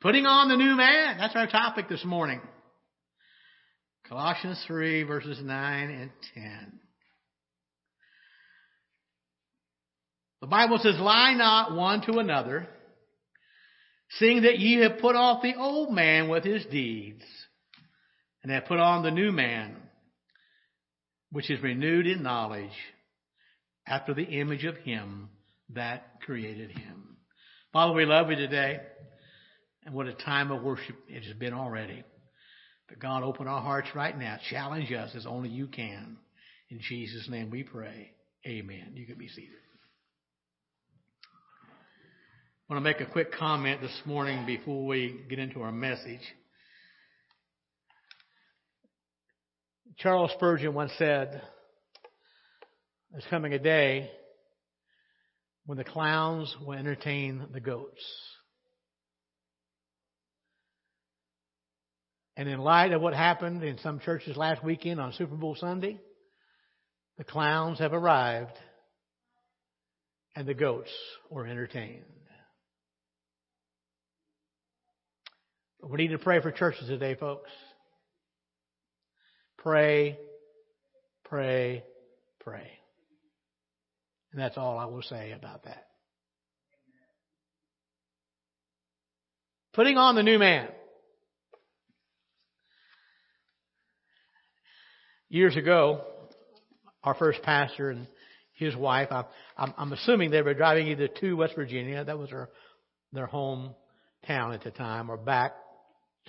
Putting 0.00 0.24
on 0.24 0.48
the 0.48 0.56
new 0.56 0.76
man. 0.76 1.18
That's 1.18 1.36
our 1.36 1.46
topic 1.46 1.88
this 1.88 2.04
morning. 2.04 2.40
Colossians 4.08 4.62
3 4.66 5.02
verses 5.02 5.38
9 5.42 5.90
and 5.90 6.10
10. 6.34 6.80
The 10.40 10.46
Bible 10.46 10.78
says, 10.82 10.98
lie 10.98 11.34
not 11.34 11.76
one 11.76 12.00
to 12.06 12.18
another, 12.18 12.66
seeing 14.12 14.42
that 14.42 14.58
ye 14.58 14.80
have 14.80 14.98
put 15.00 15.14
off 15.14 15.42
the 15.42 15.54
old 15.54 15.92
man 15.92 16.30
with 16.30 16.44
his 16.44 16.64
deeds, 16.66 17.22
and 18.42 18.50
have 18.50 18.64
put 18.64 18.78
on 18.78 19.02
the 19.02 19.10
new 19.10 19.30
man, 19.32 19.76
which 21.30 21.50
is 21.50 21.62
renewed 21.62 22.06
in 22.06 22.22
knowledge 22.22 22.70
after 23.86 24.14
the 24.14 24.24
image 24.24 24.64
of 24.64 24.78
him 24.78 25.28
that 25.74 26.22
created 26.22 26.70
him. 26.70 27.18
Father, 27.74 27.92
we 27.92 28.06
love 28.06 28.30
you 28.30 28.36
today. 28.36 28.80
And 29.90 29.96
what 29.96 30.06
a 30.06 30.14
time 30.14 30.52
of 30.52 30.62
worship 30.62 30.94
it 31.08 31.24
has 31.24 31.36
been 31.36 31.52
already. 31.52 32.04
But 32.88 33.00
God, 33.00 33.24
open 33.24 33.48
our 33.48 33.60
hearts 33.60 33.88
right 33.92 34.16
now. 34.16 34.38
Challenge 34.48 34.92
us 34.92 35.10
as 35.16 35.26
only 35.26 35.48
you 35.48 35.66
can. 35.66 36.16
In 36.70 36.78
Jesus' 36.80 37.28
name 37.28 37.50
we 37.50 37.64
pray. 37.64 38.12
Amen. 38.46 38.92
You 38.94 39.04
can 39.04 39.18
be 39.18 39.26
seated. 39.26 39.50
I 42.68 42.72
want 42.72 42.84
to 42.84 42.88
make 42.88 43.00
a 43.00 43.10
quick 43.10 43.32
comment 43.32 43.80
this 43.80 44.00
morning 44.04 44.46
before 44.46 44.86
we 44.86 45.24
get 45.28 45.40
into 45.40 45.60
our 45.60 45.72
message. 45.72 46.20
Charles 49.98 50.30
Spurgeon 50.36 50.72
once 50.72 50.92
said, 50.98 51.42
There's 53.10 53.24
coming 53.28 53.54
a 53.54 53.58
day 53.58 54.08
when 55.66 55.78
the 55.78 55.84
clowns 55.84 56.54
will 56.64 56.74
entertain 56.74 57.48
the 57.52 57.60
goats. 57.60 58.29
And 62.40 62.48
in 62.48 62.58
light 62.58 62.92
of 62.92 63.02
what 63.02 63.12
happened 63.12 63.62
in 63.62 63.76
some 63.80 64.00
churches 64.00 64.34
last 64.34 64.64
weekend 64.64 64.98
on 64.98 65.12
Super 65.12 65.34
Bowl 65.34 65.54
Sunday, 65.54 66.00
the 67.18 67.24
clowns 67.24 67.80
have 67.80 67.92
arrived 67.92 68.56
and 70.34 70.48
the 70.48 70.54
goats 70.54 70.88
were 71.28 71.46
entertained. 71.46 72.02
We 75.82 75.98
need 75.98 76.12
to 76.12 76.18
pray 76.18 76.40
for 76.40 76.50
churches 76.50 76.88
today, 76.88 77.14
folks. 77.14 77.50
Pray, 79.58 80.18
pray, 81.26 81.84
pray. 82.42 82.70
And 84.32 84.40
that's 84.40 84.56
all 84.56 84.78
I 84.78 84.86
will 84.86 85.02
say 85.02 85.32
about 85.32 85.64
that. 85.64 85.88
Putting 89.74 89.98
on 89.98 90.14
the 90.14 90.22
new 90.22 90.38
man. 90.38 90.68
Years 95.30 95.56
ago, 95.56 96.02
our 97.04 97.14
first 97.14 97.40
pastor 97.42 97.90
and 97.90 98.08
his 98.54 98.74
wife, 98.74 99.08
I, 99.12 99.24
I'm, 99.56 99.72
I'm 99.78 99.92
assuming 99.92 100.32
they 100.32 100.42
were 100.42 100.54
driving 100.54 100.88
either 100.88 101.06
to 101.06 101.36
West 101.36 101.54
Virginia, 101.54 102.04
that 102.04 102.18
was 102.18 102.30
their, 102.30 102.50
their 103.12 103.26
home 103.26 103.76
town 104.26 104.52
at 104.52 104.64
the 104.64 104.72
time, 104.72 105.08
or 105.08 105.16
back 105.16 105.52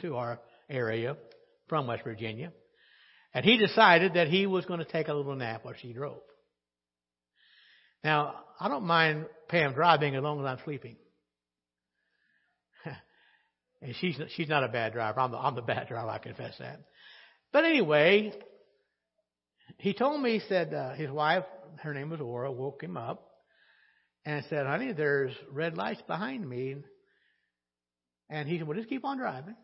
to 0.02 0.16
our 0.16 0.40
area 0.70 1.18
from 1.68 1.88
West 1.88 2.04
Virginia. 2.04 2.54
And 3.34 3.44
he 3.44 3.58
decided 3.58 4.14
that 4.14 4.28
he 4.28 4.46
was 4.46 4.66
going 4.66 4.80
to 4.80 4.86
take 4.86 5.08
a 5.08 5.14
little 5.14 5.36
nap 5.36 5.66
while 5.66 5.74
she 5.82 5.94
drove. 5.94 6.22
Now, 8.04 8.36
I 8.60 8.68
don't 8.68 8.86
mind 8.86 9.26
Pam 9.50 9.74
driving 9.74 10.16
as 10.16 10.22
long 10.22 10.40
as 10.42 10.46
I'm 10.46 10.60
sleeping. 10.64 10.96
and 13.82 13.96
she's 14.00 14.20
she's 14.36 14.50
not 14.50 14.64
a 14.64 14.68
bad 14.68 14.94
driver. 14.94 15.20
I'm 15.20 15.32
the, 15.32 15.38
I'm 15.38 15.56
the 15.56 15.62
bad 15.62 15.88
driver. 15.88 16.10
I 16.10 16.20
confess 16.20 16.56
that. 16.60 16.82
But 17.52 17.66
anyway, 17.66 18.34
he 19.78 19.94
told 19.94 20.22
me, 20.22 20.40
he 20.40 20.48
said, 20.48 20.74
uh, 20.74 20.94
his 20.94 21.10
wife, 21.10 21.44
her 21.80 21.94
name 21.94 22.10
was 22.10 22.22
Aura, 22.22 22.52
woke 22.52 22.84
him 22.84 22.98
up 22.98 23.28
and 24.26 24.44
said, 24.50 24.66
honey, 24.66 24.92
there's 24.94 25.34
red 25.52 25.78
lights 25.78 26.02
behind 26.08 26.48
me. 26.48 26.76
And 28.30 28.48
he 28.48 28.58
said, 28.58 28.68
well, 28.68 28.78
just 28.78 28.90
keep 28.90 29.04
on 29.04 29.18
driving. 29.18 29.56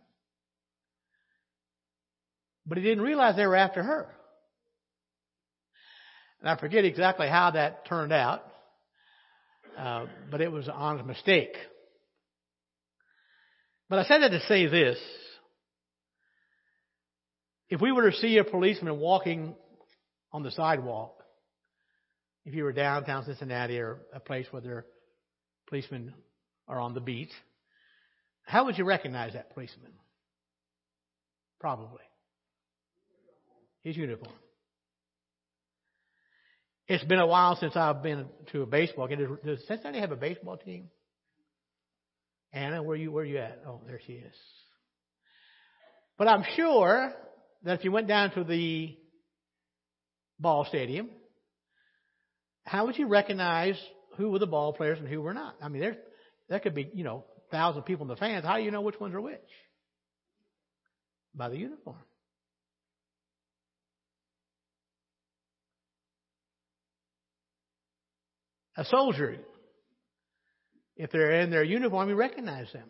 But 2.65 2.77
he 2.77 2.83
didn't 2.83 3.03
realize 3.03 3.35
they 3.35 3.47
were 3.47 3.55
after 3.55 3.81
her. 3.81 4.09
And 6.41 6.49
I 6.49 6.57
forget 6.57 6.85
exactly 6.85 7.27
how 7.27 7.51
that 7.51 7.87
turned 7.87 8.11
out, 8.11 8.43
uh, 9.77 10.05
but 10.29 10.41
it 10.41 10.51
was 10.51 10.67
an 10.67 10.73
honest 10.73 11.05
mistake. 11.05 11.55
But 13.89 13.99
I 13.99 14.03
said 14.03 14.21
that 14.21 14.29
to 14.29 14.41
say 14.47 14.67
this. 14.67 14.99
If 17.69 17.81
we 17.81 17.91
were 17.91 18.11
to 18.11 18.17
see 18.17 18.37
a 18.37 18.43
policeman 18.43 18.99
walking 18.99 19.55
on 20.37 20.43
the 20.43 20.51
sidewalk, 20.51 21.23
if 22.45 22.53
you 22.53 22.63
were 22.63 22.71
downtown 22.71 23.25
Cincinnati 23.25 23.79
or 23.79 24.01
a 24.13 24.19
place 24.19 24.45
where 24.51 24.61
there 24.61 24.85
policemen 25.67 26.13
are 26.67 26.79
on 26.79 26.93
the 26.93 27.01
beat, 27.01 27.31
how 28.45 28.65
would 28.65 28.77
you 28.77 28.85
recognize 28.85 29.33
that 29.33 29.51
policeman? 29.55 29.91
Probably. 31.59 32.03
His 33.81 33.97
uniform. 33.97 34.35
It's 36.87 37.03
been 37.03 37.19
a 37.19 37.25
while 37.25 37.55
since 37.55 37.75
I've 37.75 38.03
been 38.03 38.27
to 38.51 38.61
a 38.61 38.67
baseball 38.67 39.07
game. 39.07 39.39
Does 39.43 39.65
Cincinnati 39.67 39.99
have 39.99 40.11
a 40.11 40.15
baseball 40.15 40.57
team? 40.57 40.89
Anna, 42.53 42.83
where 42.83 42.95
you 42.95 43.11
where 43.11 43.25
you 43.25 43.39
at? 43.39 43.63
Oh, 43.67 43.81
there 43.87 43.99
she 44.05 44.13
is. 44.13 44.35
But 46.15 46.27
I'm 46.27 46.45
sure 46.55 47.11
that 47.63 47.79
if 47.79 47.83
you 47.83 47.91
went 47.91 48.07
down 48.07 48.31
to 48.35 48.43
the 48.43 48.95
ball 50.39 50.65
stadium, 50.65 51.09
how 52.65 52.85
would 52.85 52.97
you 52.97 53.07
recognize 53.07 53.79
who 54.17 54.29
were 54.29 54.39
the 54.39 54.47
ball 54.47 54.73
players 54.73 54.99
and 54.99 55.07
who 55.07 55.21
were 55.21 55.33
not? 55.33 55.55
I 55.61 55.69
mean, 55.69 55.81
there 55.81 55.97
there 56.49 56.59
could 56.59 56.75
be 56.75 56.89
you 56.93 57.03
know 57.03 57.25
thousand 57.51 57.83
people 57.83 58.03
in 58.03 58.09
the 58.09 58.15
fans. 58.15 58.45
How 58.45 58.57
do 58.57 58.63
you 58.63 58.71
know 58.71 58.81
which 58.81 58.99
ones 58.99 59.15
are 59.15 59.21
which? 59.21 59.39
By 61.33 61.49
the 61.49 61.57
uniform. 61.57 61.97
A 68.75 68.85
soldier, 68.85 69.37
if 70.95 71.11
they're 71.11 71.41
in 71.41 71.49
their 71.49 71.63
uniform, 71.63 72.09
you 72.09 72.15
recognize 72.15 72.71
them. 72.73 72.89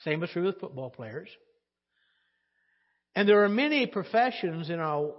Same 0.00 0.22
is 0.24 0.30
true 0.30 0.46
with 0.46 0.58
football 0.58 0.90
players. 0.90 1.28
And 3.14 3.28
there 3.28 3.44
are 3.44 3.48
many 3.48 3.86
professions 3.86 4.70
in 4.70 4.80
our 4.80 5.14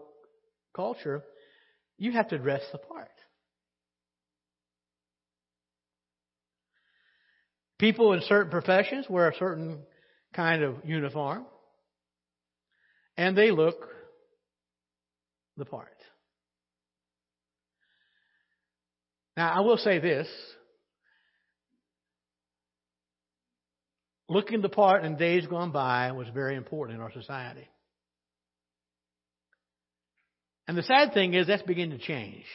culture, 0.78 1.24
you 1.98 2.14
have 2.14 2.30
to 2.30 2.38
dress 2.38 2.62
the 2.72 2.78
part. 2.78 3.10
People 7.80 8.14
in 8.14 8.22
certain 8.22 8.50
professions 8.50 9.08
wear 9.10 9.28
a 9.30 9.36
certain 9.36 9.80
kind 10.34 10.64
of 10.64 10.76
uniform, 10.86 11.46
and 13.18 13.38
they 13.38 13.52
look 13.52 13.76
the 15.58 15.66
part. 15.66 15.90
Now, 19.36 19.52
I 19.54 19.60
will 19.62 19.78
say 19.78 20.00
this. 20.00 20.28
Looking 24.30 24.62
the 24.62 24.70
part 24.70 25.06
in 25.06 25.16
days 25.16 25.48
gone 25.48 25.72
by 25.72 26.12
was 26.12 26.28
very 26.34 26.56
important 26.56 26.98
in 26.98 27.04
our 27.04 27.12
society. 27.12 27.68
And 30.68 30.78
the 30.78 30.84
sad 30.84 31.14
thing 31.14 31.34
is 31.34 31.48
that's 31.48 31.64
beginning 31.64 31.98
to 31.98 32.06
change. 32.06 32.46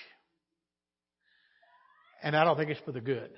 And 2.22 2.36
I 2.36 2.44
don't 2.44 2.56
think 2.56 2.70
it's 2.70 2.80
for 2.80 2.92
the 2.92 3.00
good. 3.00 3.30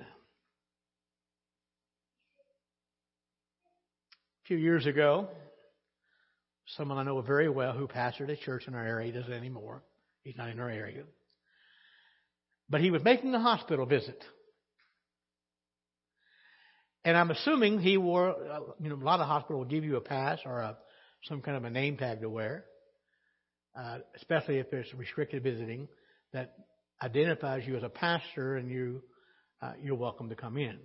A 4.45 4.47
few 4.47 4.59
years 4.59 4.85
ago, 4.85 5.29
someone 6.77 6.99
I 6.99 7.03
know 7.05 7.21
very 7.23 7.49
well 7.49 7.73
who 7.73 7.87
pastored 7.89 8.31
a 8.31 8.37
church 8.37 8.65
in 8.67 8.75
our 8.75 8.85
area, 8.85 9.07
he 9.07 9.19
doesn't 9.19 9.33
anymore. 9.33 9.83
He's 10.23 10.37
not 10.37 10.51
in 10.51 10.61
our 10.61 10.69
area. 10.69 11.05
But 12.69 12.81
he 12.81 12.91
was 12.91 13.03
making 13.03 13.35
a 13.35 13.41
hospital 13.41 13.87
visit. 13.87 14.23
And 17.05 17.17
I'm 17.17 17.31
assuming 17.31 17.81
he 17.81 17.97
wore, 17.97 18.31
uh, 18.31 18.61
you 18.81 18.89
know, 18.89 18.97
a 18.97 19.05
lot 19.05 19.21
of 19.21 19.27
hospitals 19.27 19.65
will 19.65 19.71
give 19.71 19.85
you 19.85 19.97
a 19.97 20.01
pass 20.01 20.41
or 20.45 20.61
a, 20.61 20.77
some 21.25 21.43
kind 21.43 21.57
of 21.57 21.65
a 21.65 21.71
name 21.71 21.97
tag 21.97 22.23
to 22.23 22.31
wear, 22.31 22.65
uh, 23.77 23.99
especially 24.17 24.59
if 24.59 24.73
it's 24.73 24.93
restricted 24.95 25.43
visiting 25.43 25.89
that 26.33 26.55
identifies 27.03 27.67
you 27.67 27.77
as 27.77 27.83
a 27.83 27.89
pastor 27.89 28.57
and 28.57 28.71
you, 28.71 29.03
uh, 29.63 29.73
you're 29.83 29.97
welcome 29.97 30.29
to 30.29 30.37
come 30.37 30.57
in. 30.57 30.79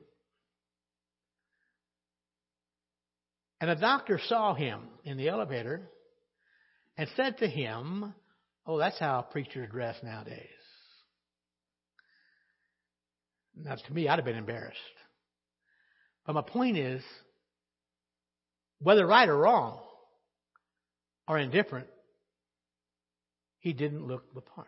And 3.62 3.70
a 3.70 3.76
doctor 3.76 4.20
saw 4.28 4.54
him 4.54 4.82
in 5.04 5.18
the 5.18 5.30
elevator 5.30 5.90
and 6.98 7.10
said 7.16 7.38
to 7.40 7.48
him, 7.48 8.14
Oh, 8.66 8.78
that's 8.78 9.00
how 9.00 9.22
preachers 9.22 9.70
dress 9.72 9.96
nowadays. 10.04 10.48
Now, 13.56 13.76
to 13.76 13.94
me, 13.94 14.08
I'd 14.08 14.20
have 14.20 14.26
been 14.26 14.36
embarrassed. 14.36 14.78
But 16.26 16.34
my 16.34 16.42
point 16.42 16.78
is, 16.78 17.02
whether 18.80 19.06
right 19.06 19.28
or 19.28 19.36
wrong 19.36 19.80
or 21.28 21.38
indifferent, 21.38 21.88
he 23.60 23.74
didn't 23.74 24.08
look 24.08 24.34
the 24.34 24.42
part. 24.42 24.68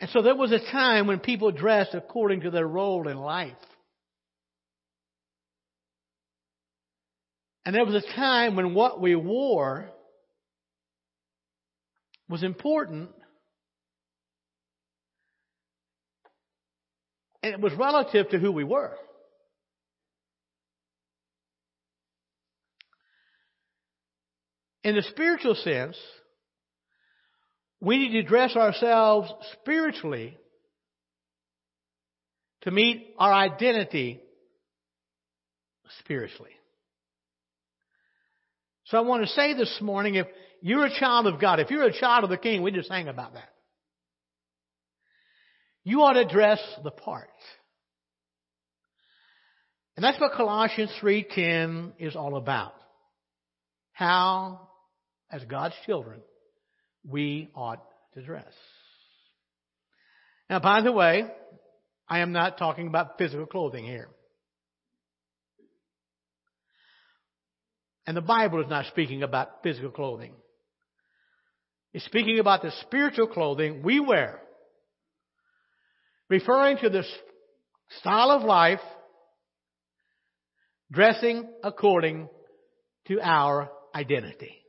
And 0.00 0.10
so 0.10 0.20
there 0.20 0.34
was 0.34 0.50
a 0.50 0.58
time 0.58 1.06
when 1.06 1.20
people 1.20 1.52
dressed 1.52 1.94
according 1.94 2.40
to 2.40 2.50
their 2.50 2.66
role 2.66 3.06
in 3.06 3.16
life. 3.16 3.52
And 7.64 7.74
there 7.74 7.84
was 7.84 7.94
a 7.94 8.14
time 8.16 8.56
when 8.56 8.74
what 8.74 9.00
we 9.00 9.14
wore 9.14 9.88
was 12.28 12.42
important. 12.42 13.10
And 17.44 17.54
it 17.54 17.60
was 17.60 17.72
relative 17.74 18.30
to 18.30 18.38
who 18.38 18.50
we 18.50 18.64
were. 18.64 18.96
In 24.84 24.96
the 24.96 25.02
spiritual 25.02 25.54
sense, 25.54 25.96
we 27.80 27.98
need 27.98 28.12
to 28.12 28.22
dress 28.22 28.56
ourselves 28.56 29.32
spiritually 29.60 30.36
to 32.62 32.70
meet 32.70 33.14
our 33.18 33.32
identity 33.32 34.20
spiritually. 36.00 36.50
So 38.84 38.98
I 38.98 39.00
want 39.00 39.24
to 39.24 39.28
say 39.28 39.54
this 39.54 39.78
morning, 39.80 40.16
if 40.16 40.26
you're 40.60 40.86
a 40.86 40.98
child 40.98 41.26
of 41.26 41.40
God, 41.40 41.60
if 41.60 41.70
you're 41.70 41.84
a 41.84 41.98
child 41.98 42.24
of 42.24 42.30
the 42.30 42.36
King, 42.36 42.62
we 42.62 42.70
just 42.70 42.88
sang 42.88 43.08
about 43.08 43.34
that. 43.34 43.48
You 45.84 46.02
ought 46.02 46.12
to 46.12 46.26
dress 46.26 46.60
the 46.84 46.90
part. 46.90 47.28
And 49.96 50.04
that's 50.04 50.20
what 50.20 50.32
Colossians 50.32 50.90
3.10 51.02 51.92
is 51.98 52.16
all 52.16 52.36
about. 52.36 52.74
How, 53.92 54.68
as 55.32 55.42
God's 55.44 55.74
children, 55.86 56.20
we 57.08 57.50
ought 57.54 57.82
to 58.14 58.22
dress. 58.22 58.52
Now, 60.50 60.60
by 60.60 60.82
the 60.82 60.92
way, 60.92 61.24
I 62.08 62.18
am 62.18 62.32
not 62.32 62.58
talking 62.58 62.86
about 62.86 63.16
physical 63.16 63.46
clothing 63.46 63.84
here. 63.84 64.08
And 68.06 68.16
the 68.16 68.20
Bible 68.20 68.60
is 68.60 68.68
not 68.68 68.86
speaking 68.86 69.22
about 69.22 69.62
physical 69.62 69.90
clothing. 69.90 70.34
It's 71.94 72.04
speaking 72.04 72.38
about 72.38 72.62
the 72.62 72.72
spiritual 72.82 73.28
clothing 73.28 73.82
we 73.82 74.00
wear, 74.00 74.40
referring 76.28 76.78
to 76.78 76.90
the 76.90 77.04
style 78.00 78.30
of 78.30 78.42
life 78.42 78.80
dressing 80.90 81.48
according 81.62 82.28
to 83.06 83.20
our 83.20 83.70
identity. 83.94 84.61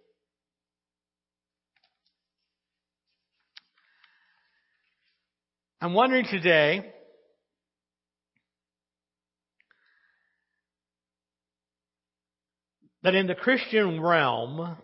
I'm 5.84 5.94
wondering 5.94 6.24
today 6.32 6.82
that 13.04 13.16
in 13.16 13.28
the 13.28 13.36
Christian 13.36 14.00
realm, 14.00 14.78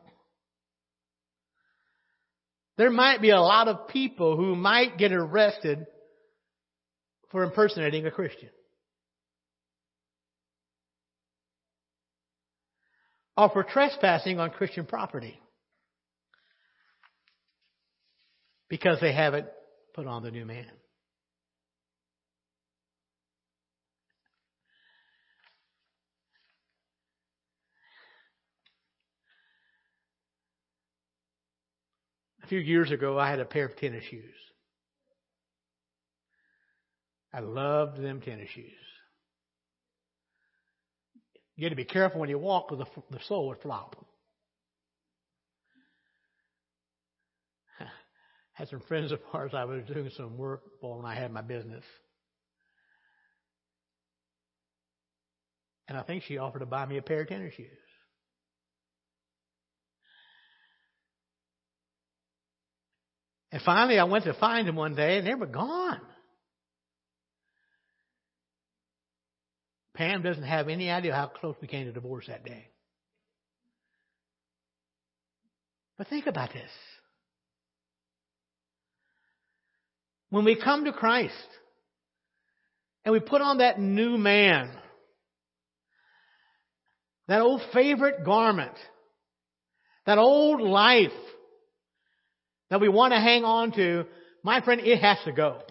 there 2.78 2.90
might 2.92 3.22
be 3.22 3.30
a 3.30 3.40
lot 3.40 3.70
of 3.70 3.88
people 3.88 4.36
who 4.36 4.58
might 4.58 4.98
get 4.98 5.14
arrested 5.14 5.86
for 7.32 7.44
impersonating 7.44 8.06
a 8.06 8.12
Christian. 8.12 8.50
Or 13.38 13.50
for 13.52 13.64
trespassing 13.64 14.38
on 14.38 14.50
Christian 14.50 14.86
property. 14.86 15.40
Because 18.68 19.00
they 19.00 19.14
haven't 19.14 19.48
put 19.96 20.06
on 20.06 20.24
the 20.24 20.32
new 20.32 20.46
man. 20.46 20.66
Few 32.50 32.60
years 32.60 32.92
ago, 32.92 33.18
I 33.18 33.30
had 33.30 33.40
a 33.40 33.46
pair 33.46 33.66
of 33.66 33.78
tennis 33.78 34.04
shoes. 34.04 34.36
I 37.32 37.40
loved 37.42 38.02
them 38.02 38.22
tennis 38.22 38.50
shoes. 38.50 38.74
You 41.56 41.66
had 41.66 41.70
to 41.70 41.76
be 41.76 41.86
careful 41.86 42.20
when 42.20 42.30
you 42.30 42.40
walk 42.40 42.70
because 42.70 42.86
the, 42.96 43.18
the 43.18 43.24
sole 43.26 43.48
would 43.50 43.60
flop. 43.62 43.96
had 48.54 48.68
some 48.70 48.82
friends 48.82 49.12
of 49.12 49.20
ours 49.34 49.52
I 49.54 49.66
was 49.66 49.84
doing 49.86 50.10
some 50.18 50.38
work 50.38 50.64
for 50.82 50.98
when 50.98 51.06
I 51.06 51.14
had 51.16 51.32
my 51.32 51.42
business. 51.42 51.84
And 55.88 55.98
I 55.98 56.02
think 56.02 56.24
she 56.24 56.38
offered 56.38 56.60
to 56.60 56.66
buy 56.66 56.86
me 56.86 56.98
a 56.98 57.02
pair 57.02 57.22
of 57.22 57.28
tennis 57.28 57.54
shoes. 57.54 57.89
And 63.52 63.62
finally, 63.64 63.98
I 63.98 64.04
went 64.04 64.26
to 64.26 64.34
find 64.34 64.68
them 64.68 64.76
one 64.76 64.96
day, 64.96 65.18
and 65.18 65.28
they 65.28 65.34
were 65.34 65.48
gone. 65.48 66.02
Pam 69.96 70.22
doesn't 70.22 70.44
have 70.44 70.70
any 70.70 70.90
idea 70.90 71.14
how 71.14 71.28
close 71.28 71.56
we 71.62 71.68
came 71.68 71.86
to 71.86 71.92
divorce 71.92 72.28
that 72.28 72.46
day. 72.46 72.68
But 75.98 76.08
think 76.08 76.28
about 76.28 76.54
this. 76.54 76.70
When 80.30 80.46
we 80.46 80.56
come 80.56 80.86
to 80.86 80.94
Christ 80.94 81.34
and 83.04 83.12
we 83.12 83.20
put 83.20 83.42
on 83.42 83.58
that 83.58 83.80
new 83.80 84.18
man, 84.18 84.72
that 87.28 87.42
old 87.42 87.62
favorite 87.74 88.24
garment, 88.24 88.78
that 90.06 90.18
old 90.18 90.62
life, 90.62 91.12
that 92.70 92.82
we 92.82 92.90
want 92.90 93.14
to 93.14 93.20
hang 93.20 93.44
on 93.44 93.72
to, 93.74 94.06
my 94.44 94.62
friend, 94.62 94.82
it 94.82 95.02
has 95.02 95.18
to 95.26 95.32
go. 95.32 95.62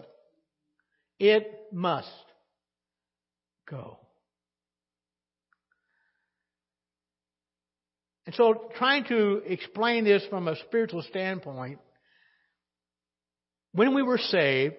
It 1.19 1.45
must 1.71 2.07
go. 3.69 3.99
And 8.25 8.35
so, 8.35 8.69
trying 8.77 9.05
to 9.05 9.41
explain 9.47 10.03
this 10.03 10.23
from 10.29 10.47
a 10.47 10.55
spiritual 10.67 11.01
standpoint, 11.09 11.79
when 13.71 13.95
we 13.95 14.03
were 14.03 14.19
saved, 14.19 14.75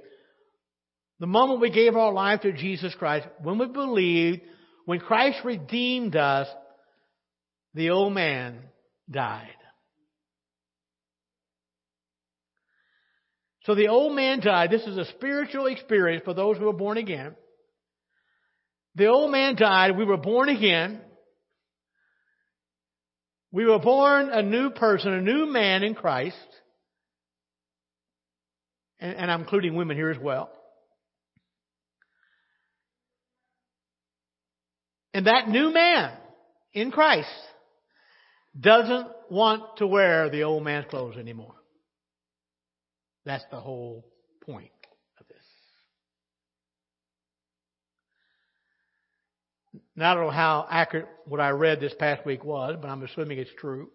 the 1.18 1.26
moment 1.26 1.60
we 1.60 1.70
gave 1.70 1.96
our 1.96 2.12
life 2.12 2.42
to 2.42 2.52
Jesus 2.52 2.94
Christ, 2.98 3.26
when 3.42 3.58
we 3.58 3.66
believed, 3.66 4.40
when 4.86 5.00
Christ 5.00 5.38
redeemed 5.44 6.16
us, 6.16 6.48
the 7.74 7.90
old 7.90 8.12
man 8.12 8.60
died. 9.10 9.48
So 13.64 13.74
the 13.74 13.88
old 13.88 14.14
man 14.14 14.40
died. 14.40 14.70
This 14.70 14.86
is 14.86 14.96
a 14.96 15.04
spiritual 15.04 15.66
experience 15.66 16.22
for 16.24 16.34
those 16.34 16.56
who 16.56 16.68
are 16.68 16.74
born 16.74 16.96
again. 16.96 17.34
The 18.94 19.06
old 19.06 19.30
man 19.30 19.54
died. 19.56 19.96
We 19.96 20.04
were 20.04 20.16
born 20.16 20.48
again. 20.48 21.00
We 23.52 23.66
were 23.66 23.78
born 23.78 24.30
a 24.30 24.42
new 24.42 24.70
person, 24.70 25.12
a 25.12 25.20
new 25.20 25.46
man 25.46 25.82
in 25.82 25.94
Christ. 25.94 26.36
And, 28.98 29.16
and 29.16 29.30
I'm 29.30 29.42
including 29.42 29.74
women 29.74 29.96
here 29.96 30.10
as 30.10 30.18
well. 30.18 30.50
And 35.12 35.26
that 35.26 35.48
new 35.48 35.72
man 35.72 36.12
in 36.72 36.90
Christ 36.90 37.28
doesn't 38.58 39.08
want 39.28 39.78
to 39.78 39.86
wear 39.86 40.30
the 40.30 40.44
old 40.44 40.62
man's 40.62 40.86
clothes 40.88 41.16
anymore. 41.16 41.54
That's 43.24 43.44
the 43.50 43.60
whole 43.60 44.06
point 44.44 44.70
of 45.18 45.26
this. 45.28 45.36
Now, 49.94 50.12
I 50.12 50.14
don't 50.14 50.24
know 50.24 50.30
how 50.30 50.66
accurate 50.70 51.08
what 51.26 51.40
I 51.40 51.50
read 51.50 51.80
this 51.80 51.94
past 51.98 52.24
week 52.24 52.44
was, 52.44 52.76
but 52.80 52.88
I'm 52.88 53.02
assuming 53.02 53.38
it's 53.38 53.50
true. 53.58 53.90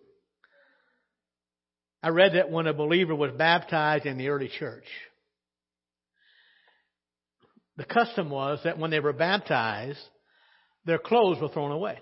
I 2.03 2.09
read 2.09 2.35
that 2.35 2.51
when 2.51 2.67
a 2.67 2.73
believer 2.73 3.15
was 3.15 3.31
baptized 3.31 4.05
in 4.05 4.17
the 4.19 4.27
early 4.27 4.49
church, 4.59 4.85
the 7.77 7.85
custom 7.85 8.29
was 8.29 8.59
that 8.63 8.77
when 8.77 8.91
they 8.91 8.99
were 8.99 9.11
baptized, 9.11 9.99
their 10.85 10.99
clothes 10.99 11.41
were 11.41 11.49
thrown 11.49 11.71
away. 11.71 11.97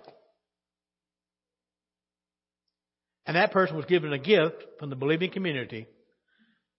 And 3.26 3.36
that 3.36 3.52
person 3.52 3.76
was 3.76 3.86
given 3.86 4.12
a 4.12 4.18
gift 4.18 4.62
from 4.78 4.90
the 4.90 4.96
believing 4.96 5.30
community 5.30 5.86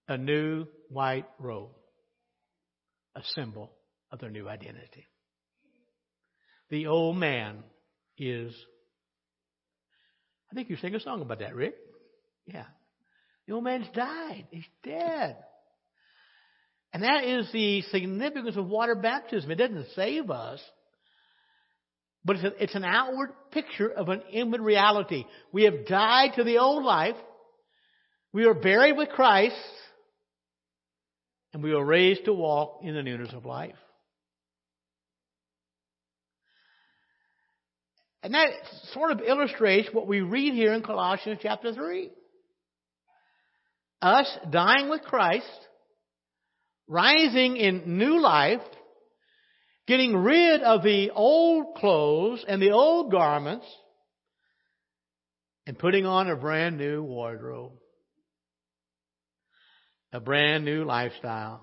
a 0.08 0.18
new 0.18 0.66
white 0.90 1.28
robe. 1.40 1.72
a 3.16 3.22
symbol 3.34 3.72
of 4.12 4.20
their 4.20 4.30
new 4.30 4.48
identity. 4.48 5.08
The 6.70 6.88
old 6.88 7.16
man 7.18 7.64
is. 8.18 8.54
I 10.52 10.56
think 10.56 10.70
you 10.70 10.78
sing 10.78 10.96
a 10.96 11.00
song 11.00 11.22
about 11.22 11.40
that, 11.40 11.56
Rick. 11.56 11.76
Yeah. 12.46 12.66
The 13.48 13.54
old 13.54 13.64
man's 13.64 13.88
died. 13.94 14.48
He's 14.52 14.66
dead. 14.84 15.38
And 16.94 17.04
that 17.04 17.24
is 17.24 17.52
the 17.52 17.82
significance 17.84 18.56
of 18.58 18.68
water 18.68 18.96
baptism. 18.96 19.52
It 19.52 19.56
doesn't 19.56 19.88
save 19.96 20.30
us, 20.32 20.62
but 22.24 22.38
it's, 22.38 22.46
a, 22.46 22.64
it's 22.64 22.76
an 22.76 22.86
outward 22.86 23.32
picture 23.52 23.90
of 23.90 24.10
an 24.10 24.22
inward 24.32 24.62
reality. 24.62 25.26
We 25.52 25.64
have 25.64 25.86
died 25.86 26.32
to 26.36 26.44
the 26.44 26.58
old 26.58 26.84
life. 26.84 27.18
We 28.34 28.46
are 28.46 28.54
buried 28.54 28.98
with 28.98 29.10
Christ. 29.10 29.56
And 31.56 31.64
we 31.64 31.72
are 31.72 31.86
raised 31.86 32.26
to 32.26 32.34
walk 32.34 32.82
in 32.84 32.96
the 32.96 33.02
newness 33.02 33.32
of 33.32 33.46
life. 33.46 33.78
And 38.22 38.34
that 38.34 38.50
sort 38.92 39.12
of 39.12 39.22
illustrates 39.22 39.88
what 39.94 40.06
we 40.06 40.20
read 40.20 40.54
here 40.54 40.74
in 40.74 40.82
Colossians 40.82 41.40
chapter 41.42 41.74
3. 41.74 42.10
Us 44.02 44.38
dying 44.50 44.90
with 44.90 45.04
Christ, 45.04 45.46
rising 46.90 47.56
in 47.56 47.98
new 47.98 48.22
life, 48.22 48.60
getting 49.88 50.14
rid 50.14 50.62
of 50.62 50.84
the 50.84 51.12
old 51.12 51.76
clothes 51.78 52.44
and 52.46 52.62
the 52.62 52.72
old 52.72 53.12
garments, 53.12 53.66
and 55.66 55.80
putting 55.80 56.06
on 56.06 56.30
a 56.30 56.36
brand 56.36 56.78
new 56.78 57.02
wardrobe, 57.02 57.72
a 60.16 60.20
brand 60.22 60.64
new 60.64 60.86
lifestyle 60.86 61.60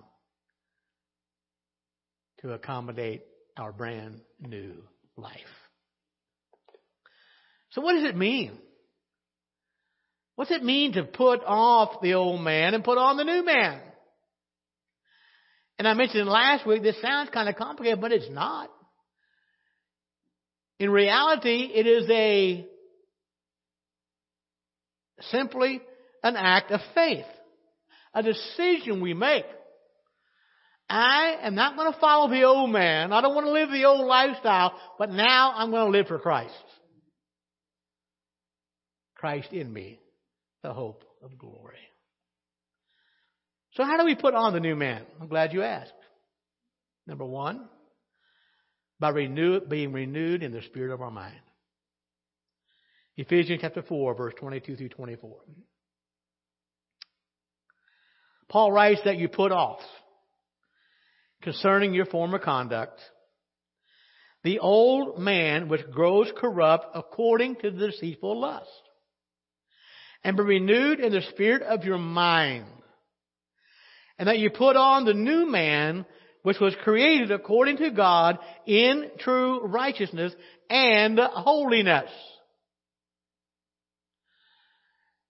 to 2.42 2.52
accommodate 2.52 3.23
our 3.56 3.73
brand 3.73 4.21
new 4.40 4.75
life. 5.16 5.38
So 7.71 7.80
what 7.80 7.94
does 7.94 8.04
it 8.04 8.14
mean? 8.14 8.59
What's 10.37 10.50
it 10.50 10.62
mean 10.62 10.92
to 10.92 11.04
put 11.04 11.40
off 11.47 12.02
the 12.02 12.12
old 12.12 12.42
man 12.42 12.75
and 12.75 12.85
put 12.85 12.99
on 12.99 13.16
the 13.16 13.25
new 13.25 13.42
man? 13.42 13.80
And 15.78 15.88
I 15.88 15.94
mentioned 15.94 16.28
last 16.28 16.66
week, 16.66 16.82
this 16.82 17.00
sounds 17.00 17.30
kind 17.30 17.49
of 17.49 17.56
complicated, 17.56 18.02
but 18.02 18.12
it's 18.12 18.30
not. 18.30 18.68
In 20.78 20.90
reality, 20.90 21.71
it 21.75 21.87
is 21.87 22.06
a 22.11 22.66
simply 25.30 25.80
an 26.23 26.37
act 26.37 26.71
of 26.71 26.80
faith, 26.94 27.25
a 28.14 28.23
decision 28.23 29.00
we 29.00 29.14
make. 29.14 29.45
I 30.88 31.38
am 31.42 31.54
not 31.54 31.76
going 31.76 31.92
to 31.92 31.99
follow 31.99 32.28
the 32.28 32.42
old 32.42 32.71
man. 32.71 33.12
I 33.12 33.21
don't 33.23 33.35
want 33.35 33.47
to 33.47 33.52
live 33.52 33.71
the 33.71 33.87
old 33.87 34.07
lifestyle, 34.07 34.75
but 34.99 35.11
now 35.11 35.54
I'm 35.57 35.71
going 35.71 35.90
to 35.90 35.99
live 35.99 36.07
for 36.07 36.19
Christ. 36.19 36.52
Christ 39.14 39.52
in 39.52 39.73
me, 39.73 40.00
the 40.62 40.73
hope 40.73 41.04
of 41.23 41.38
glory. 41.38 41.78
So 43.75 43.85
how 43.85 43.97
do 43.97 44.04
we 44.04 44.14
put 44.14 44.35
on 44.35 44.52
the 44.52 44.61
new 44.61 44.76
man? 44.76 45.02
I'm 45.21 45.28
glad 45.28 45.52
you 45.54 45.62
asked. 45.62 45.92
Number 47.07 47.25
one, 47.25 47.69
by 49.00 49.09
renew, 49.11 49.61
being 49.61 49.92
renewed 49.92 50.42
in 50.42 50.52
the 50.52 50.62
spirit 50.62 50.92
of 50.92 51.00
our 51.00 51.11
mind. 51.11 51.40
Ephesians 53.16 53.61
chapter 53.62 53.83
4, 53.83 54.14
verse 54.14 54.35
22 54.38 54.76
through 54.76 54.88
24. 54.90 55.37
Paul 58.52 58.71
writes 58.71 59.00
that 59.06 59.16
you 59.16 59.28
put 59.28 59.50
off 59.50 59.80
concerning 61.40 61.94
your 61.94 62.04
former 62.04 62.38
conduct 62.38 63.00
the 64.44 64.59
old 64.59 65.18
man 65.18 65.68
which 65.68 65.90
grows 65.90 66.30
corrupt 66.37 66.87
according 66.94 67.56
to 67.56 67.71
the 67.71 67.87
deceitful 67.88 68.38
lust 68.38 68.68
and 70.23 70.37
be 70.37 70.42
renewed 70.42 71.00
in 71.00 71.12
the 71.12 71.23
spirit 71.30 71.62
of 71.62 71.85
your 71.85 71.97
mind. 71.97 72.66
And 74.18 74.28
that 74.28 74.38
you 74.38 74.50
put 74.50 74.76
on 74.76 75.04
the 75.04 75.14
new 75.14 75.50
man, 75.50 76.04
which 76.42 76.61
was 76.61 76.75
created 76.82 77.30
according 77.30 77.78
to 77.78 77.90
God 77.90 78.38
in 78.66 79.11
true 79.18 79.64
righteousness 79.66 80.32
and 80.68 81.18
holiness. 81.18 82.11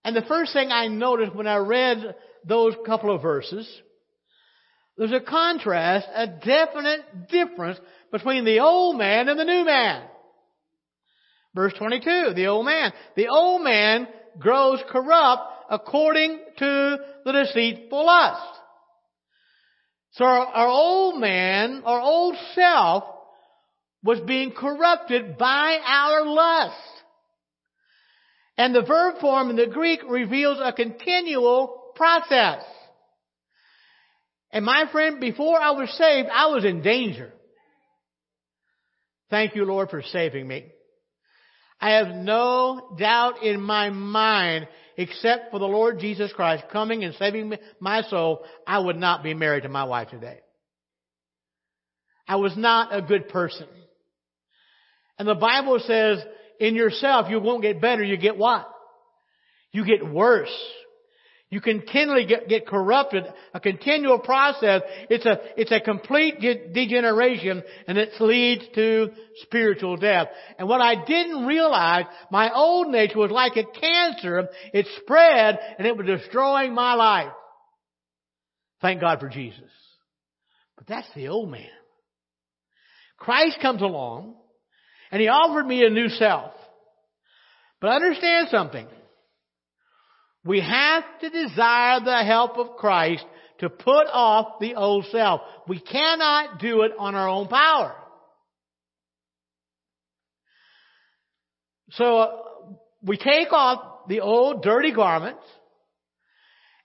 And 0.04 0.16
the 0.16 0.22
first 0.22 0.52
thing 0.52 0.70
I 0.72 0.88
noticed 0.88 1.34
when 1.34 1.46
I 1.46 1.56
read 1.56 2.14
those 2.46 2.74
couple 2.86 3.14
of 3.14 3.22
verses, 3.22 3.68
there's 4.96 5.12
a 5.12 5.20
contrast, 5.20 6.06
a 6.14 6.26
definite 6.26 7.28
difference 7.28 7.78
between 8.10 8.44
the 8.44 8.60
old 8.60 8.98
man 8.98 9.28
and 9.28 9.38
the 9.38 9.44
new 9.44 9.64
man. 9.64 10.02
Verse 11.54 11.72
22, 11.78 12.34
the 12.34 12.46
old 12.46 12.64
man. 12.64 12.92
The 13.16 13.28
old 13.28 13.62
man 13.62 14.08
grows 14.38 14.80
corrupt 14.90 15.42
according 15.70 16.38
to 16.58 16.96
the 17.24 17.32
deceitful 17.32 18.06
lust. 18.06 18.58
So 20.12 20.24
our, 20.24 20.46
our 20.46 20.68
old 20.68 21.20
man, 21.20 21.82
our 21.84 22.00
old 22.00 22.36
self, 22.54 23.04
was 24.02 24.20
being 24.20 24.52
corrupted 24.52 25.38
by 25.38 25.78
our 25.84 26.26
lust. 26.26 26.76
And 28.58 28.74
the 28.74 28.82
verb 28.82 29.20
form 29.20 29.50
in 29.50 29.56
the 29.56 29.66
Greek 29.66 30.00
reveals 30.08 30.58
a 30.62 30.72
continual 30.72 31.81
process. 32.02 32.64
And 34.50 34.64
my 34.64 34.86
friend, 34.90 35.20
before 35.20 35.60
I 35.60 35.70
was 35.70 35.88
saved, 35.96 36.28
I 36.32 36.48
was 36.48 36.64
in 36.64 36.82
danger. 36.82 37.32
Thank 39.30 39.54
you, 39.54 39.64
Lord, 39.64 39.88
for 39.88 40.02
saving 40.02 40.48
me. 40.48 40.66
I 41.80 41.92
have 41.92 42.08
no 42.08 42.96
doubt 42.98 43.44
in 43.44 43.60
my 43.60 43.90
mind, 43.90 44.66
except 44.96 45.52
for 45.52 45.60
the 45.60 45.66
Lord 45.66 46.00
Jesus 46.00 46.32
Christ 46.32 46.64
coming 46.72 47.04
and 47.04 47.14
saving 47.14 47.54
my 47.78 48.02
soul, 48.02 48.44
I 48.66 48.80
would 48.80 48.96
not 48.96 49.22
be 49.22 49.32
married 49.32 49.62
to 49.62 49.68
my 49.68 49.84
wife 49.84 50.08
today. 50.10 50.40
I 52.26 52.36
was 52.36 52.56
not 52.56 52.94
a 52.94 53.00
good 53.00 53.28
person. 53.28 53.68
And 55.20 55.28
the 55.28 55.34
Bible 55.34 55.78
says, 55.86 56.18
in 56.58 56.74
yourself, 56.74 57.30
you 57.30 57.38
won't 57.38 57.62
get 57.62 57.80
better, 57.80 58.02
you 58.02 58.16
get 58.16 58.36
what? 58.36 58.68
You 59.70 59.84
get 59.86 60.04
worse. 60.04 60.52
You 61.52 61.60
continually 61.60 62.24
get, 62.24 62.48
get 62.48 62.66
corrupted, 62.66 63.24
a 63.52 63.60
continual 63.60 64.18
process. 64.18 64.80
It's 65.10 65.26
a, 65.26 65.38
it's 65.58 65.70
a 65.70 65.80
complete 65.80 66.40
de- 66.40 66.72
degeneration 66.72 67.62
and 67.86 67.98
it 67.98 68.08
leads 68.18 68.64
to 68.74 69.10
spiritual 69.42 69.98
death. 69.98 70.28
And 70.58 70.66
what 70.66 70.80
I 70.80 71.04
didn't 71.04 71.44
realize, 71.44 72.06
my 72.30 72.50
old 72.54 72.88
nature 72.88 73.18
was 73.18 73.30
like 73.30 73.58
a 73.58 73.64
cancer. 73.78 74.48
It 74.72 74.86
spread 75.02 75.58
and 75.76 75.86
it 75.86 75.94
was 75.94 76.06
destroying 76.06 76.74
my 76.74 76.94
life. 76.94 77.32
Thank 78.80 79.02
God 79.02 79.20
for 79.20 79.28
Jesus. 79.28 79.70
But 80.78 80.86
that's 80.86 81.08
the 81.14 81.28
old 81.28 81.50
man. 81.50 81.68
Christ 83.18 83.58
comes 83.60 83.82
along 83.82 84.36
and 85.10 85.20
he 85.20 85.28
offered 85.28 85.66
me 85.66 85.84
a 85.84 85.90
new 85.90 86.08
self. 86.08 86.54
But 87.78 87.90
understand 87.90 88.48
something. 88.50 88.86
We 90.44 90.60
have 90.60 91.04
to 91.20 91.30
desire 91.30 92.00
the 92.00 92.24
help 92.24 92.56
of 92.58 92.76
Christ 92.76 93.24
to 93.58 93.70
put 93.70 94.06
off 94.12 94.58
the 94.60 94.74
old 94.74 95.06
self. 95.12 95.40
We 95.68 95.78
cannot 95.78 96.58
do 96.58 96.82
it 96.82 96.92
on 96.98 97.14
our 97.14 97.28
own 97.28 97.46
power. 97.46 97.94
So 101.92 102.18
uh, 102.18 102.30
we 103.02 103.16
take 103.16 103.52
off 103.52 104.08
the 104.08 104.20
old 104.20 104.62
dirty 104.62 104.92
garments 104.92 105.44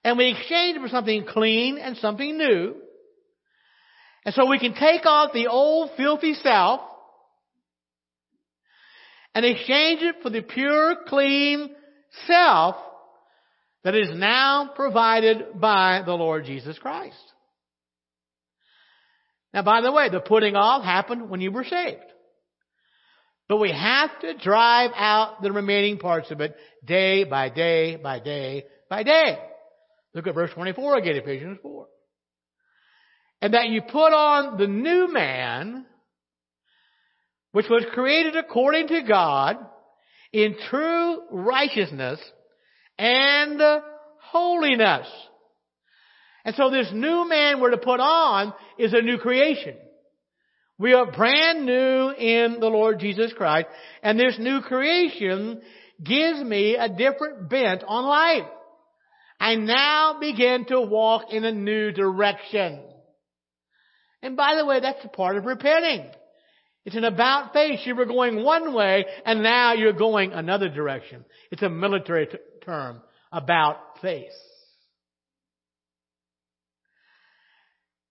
and 0.03 0.17
we 0.17 0.29
exchange 0.29 0.75
them 0.75 0.83
for 0.83 0.89
something 0.89 1.25
clean 1.25 1.77
and 1.77 1.97
something 1.97 2.37
new. 2.37 2.75
And 4.23 4.35
so 4.35 4.45
we 4.45 4.59
can 4.59 4.73
take 4.73 5.05
off 5.05 5.31
the 5.33 5.47
old 5.47 5.91
filthy 5.97 6.33
self 6.35 6.81
and 9.33 9.45
exchange 9.45 10.01
it 10.01 10.17
for 10.21 10.29
the 10.29 10.41
pure, 10.41 10.97
clean 11.07 11.69
self 12.27 12.75
that 13.87 13.95
is 13.95 14.09
now 14.13 14.69
provided 14.75 15.61
by 15.61 16.01
the 16.05 16.11
Lord 16.11 16.43
Jesus 16.43 16.77
Christ. 16.77 17.15
Now, 19.53 19.61
by 19.61 19.79
the 19.79 19.93
way, 19.93 20.09
the 20.09 20.19
putting 20.19 20.57
off 20.57 20.83
happened 20.83 21.29
when 21.29 21.39
you 21.39 21.53
were 21.53 21.63
saved. 21.63 22.03
But 23.47 23.61
we 23.61 23.71
have 23.71 24.09
to 24.19 24.37
drive 24.39 24.91
out 24.93 25.41
the 25.41 25.53
remaining 25.53 25.99
parts 25.99 26.31
of 26.31 26.41
it 26.41 26.57
day 26.83 27.23
by 27.23 27.47
day 27.47 27.95
by 27.95 28.19
day 28.19 28.65
by 28.89 29.03
day. 29.03 29.39
Look 30.13 30.27
at 30.27 30.35
verse 30.35 30.51
24 30.53 30.97
again, 30.97 31.15
Ephesians 31.15 31.59
4. 31.61 31.87
And 33.41 33.53
that 33.53 33.69
you 33.69 33.83
put 33.83 34.11
on 34.11 34.57
the 34.57 34.67
new 34.67 35.13
man, 35.13 35.85
which 37.53 37.69
was 37.69 37.85
created 37.93 38.35
according 38.35 38.89
to 38.89 39.03
God 39.07 39.55
in 40.33 40.57
true 40.69 41.21
righteousness 41.31 42.19
and 42.97 43.61
holiness. 44.21 45.07
And 46.45 46.55
so 46.55 46.69
this 46.69 46.89
new 46.93 47.27
man 47.27 47.59
we're 47.59 47.71
to 47.71 47.77
put 47.77 47.99
on 47.99 48.53
is 48.77 48.93
a 48.93 49.01
new 49.01 49.17
creation. 49.17 49.75
We 50.79 50.93
are 50.93 51.11
brand 51.11 51.65
new 51.65 52.11
in 52.11 52.59
the 52.59 52.67
Lord 52.67 52.99
Jesus 52.99 53.33
Christ, 53.33 53.67
and 54.03 54.19
this 54.19 54.37
new 54.39 54.61
creation 54.61 55.61
gives 56.03 56.39
me 56.39 56.75
a 56.75 56.87
different 56.87 57.49
bent 57.49 57.83
on 57.87 58.05
life. 58.05 58.49
I 59.39 59.55
now 59.55 60.19
begin 60.19 60.65
to 60.65 60.81
walk 60.81 61.31
in 61.31 61.43
a 61.43 61.51
new 61.51 61.91
direction. 61.91 62.79
And 64.21 64.35
by 64.35 64.55
the 64.55 64.65
way, 64.65 64.79
that's 64.79 65.03
a 65.03 65.09
part 65.09 65.37
of 65.37 65.45
repenting. 65.45 66.09
It's 66.85 66.95
an 66.95 67.03
about 67.03 67.53
face. 67.53 67.81
You 67.83 67.95
were 67.95 68.05
going 68.05 68.43
one 68.43 68.73
way 68.73 69.05
and 69.25 69.43
now 69.43 69.73
you're 69.73 69.93
going 69.93 70.31
another 70.31 70.69
direction. 70.69 71.25
It's 71.51 71.61
a 71.61 71.69
military 71.69 72.27
term, 72.67 73.01
about 73.31 73.77
face. 74.01 74.29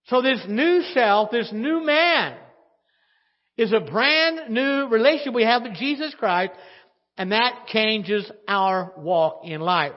So 0.07 0.21
this 0.21 0.43
new 0.47 0.81
self, 0.93 1.31
this 1.31 1.49
new 1.53 1.85
man, 1.85 2.37
is 3.57 3.71
a 3.71 3.79
brand 3.79 4.53
new 4.53 4.87
relationship 4.87 5.33
we 5.33 5.43
have 5.43 5.63
with 5.63 5.75
Jesus 5.75 6.13
Christ, 6.17 6.53
and 7.17 7.31
that 7.31 7.67
changes 7.67 8.29
our 8.47 8.93
walk 8.97 9.41
in 9.43 9.61
life. 9.61 9.93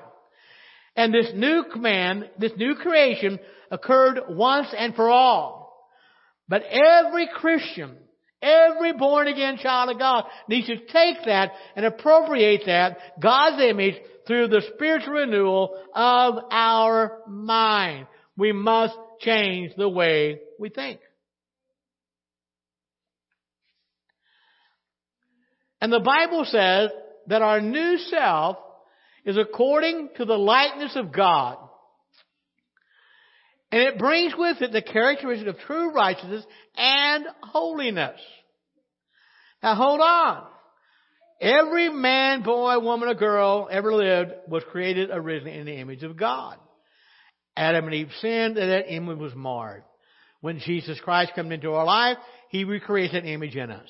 And 0.96 1.14
this 1.14 1.30
new 1.34 1.64
command, 1.72 2.28
this 2.38 2.52
new 2.56 2.74
creation 2.74 3.38
occurred 3.70 4.20
once 4.30 4.68
and 4.76 4.94
for 4.94 5.08
all. 5.08 5.88
But 6.48 6.62
every 6.64 7.28
Christian, 7.32 7.96
every 8.42 8.92
born 8.92 9.28
again 9.28 9.58
child 9.58 9.90
of 9.90 9.98
God 9.98 10.24
needs 10.48 10.66
to 10.66 10.76
take 10.76 11.24
that 11.26 11.52
and 11.76 11.86
appropriate 11.86 12.62
that, 12.66 12.98
God's 13.22 13.62
image, 13.62 13.94
through 14.30 14.46
the 14.46 14.62
spiritual 14.74 15.14
renewal 15.14 15.76
of 15.92 16.34
our 16.52 17.18
mind. 17.26 18.06
We 18.36 18.52
must 18.52 18.94
change 19.18 19.72
the 19.76 19.88
way 19.88 20.38
we 20.56 20.68
think. 20.68 21.00
And 25.80 25.92
the 25.92 25.98
Bible 25.98 26.44
says 26.44 26.90
that 27.26 27.42
our 27.42 27.60
new 27.60 27.98
self 27.98 28.58
is 29.24 29.36
according 29.36 30.10
to 30.18 30.24
the 30.24 30.38
likeness 30.38 30.94
of 30.94 31.12
God. 31.12 31.58
And 33.72 33.82
it 33.82 33.98
brings 33.98 34.32
with 34.38 34.62
it 34.62 34.70
the 34.70 34.80
characteristic 34.80 35.48
of 35.48 35.58
true 35.66 35.92
righteousness 35.92 36.44
and 36.76 37.24
holiness. 37.42 38.20
Now 39.60 39.74
hold 39.74 40.00
on. 40.00 40.46
Every 41.40 41.88
man, 41.88 42.42
boy, 42.42 42.78
woman, 42.80 43.08
or 43.08 43.14
girl 43.14 43.68
ever 43.70 43.94
lived 43.94 44.32
was 44.46 44.62
created 44.70 45.08
originally 45.10 45.58
in 45.58 45.64
the 45.64 45.76
image 45.76 46.02
of 46.02 46.16
God. 46.16 46.58
Adam 47.56 47.86
and 47.86 47.94
Eve 47.94 48.10
sinned 48.20 48.58
and 48.58 48.70
that 48.70 48.92
image 48.92 49.18
was 49.18 49.34
marred. 49.34 49.84
When 50.42 50.58
Jesus 50.58 51.00
Christ 51.00 51.32
comes 51.34 51.52
into 51.52 51.72
our 51.72 51.84
life, 51.84 52.18
He 52.50 52.64
recreates 52.64 53.14
that 53.14 53.24
image 53.24 53.56
in 53.56 53.70
us. 53.70 53.88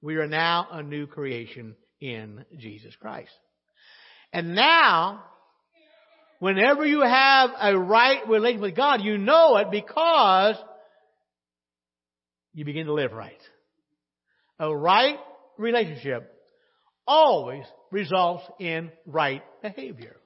We 0.00 0.16
are 0.16 0.26
now 0.26 0.68
a 0.70 0.82
new 0.82 1.06
creation 1.06 1.76
in 2.00 2.44
Jesus 2.58 2.94
Christ. 2.96 3.32
And 4.32 4.54
now, 4.54 5.22
whenever 6.38 6.84
you 6.86 7.02
have 7.02 7.50
a 7.60 7.78
right 7.78 8.26
relationship 8.28 8.62
with 8.62 8.76
God, 8.76 9.02
you 9.02 9.18
know 9.18 9.56
it 9.58 9.70
because 9.70 10.56
you 12.54 12.64
begin 12.64 12.86
to 12.86 12.94
live 12.94 13.12
right. 13.12 13.40
A 14.58 14.74
right 14.74 15.18
relationship 15.58 16.32
always 17.06 17.64
results 17.90 18.44
in 18.58 18.90
right 19.06 19.42
behavior. 19.62 20.16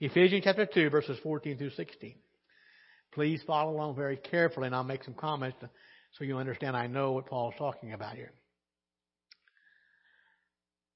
Ephesians 0.00 0.42
chapter 0.44 0.66
2 0.66 0.90
verses 0.90 1.18
14 1.22 1.58
through 1.58 1.70
16. 1.70 2.14
Please 3.12 3.42
follow 3.46 3.72
along 3.72 3.96
very 3.96 4.16
carefully 4.16 4.66
and 4.66 4.74
I'll 4.74 4.84
make 4.84 5.04
some 5.04 5.14
comments 5.14 5.58
so 6.12 6.24
you 6.24 6.38
understand 6.38 6.76
I 6.76 6.86
know 6.86 7.12
what 7.12 7.26
Paul's 7.26 7.54
talking 7.58 7.92
about 7.92 8.14
here. 8.14 8.32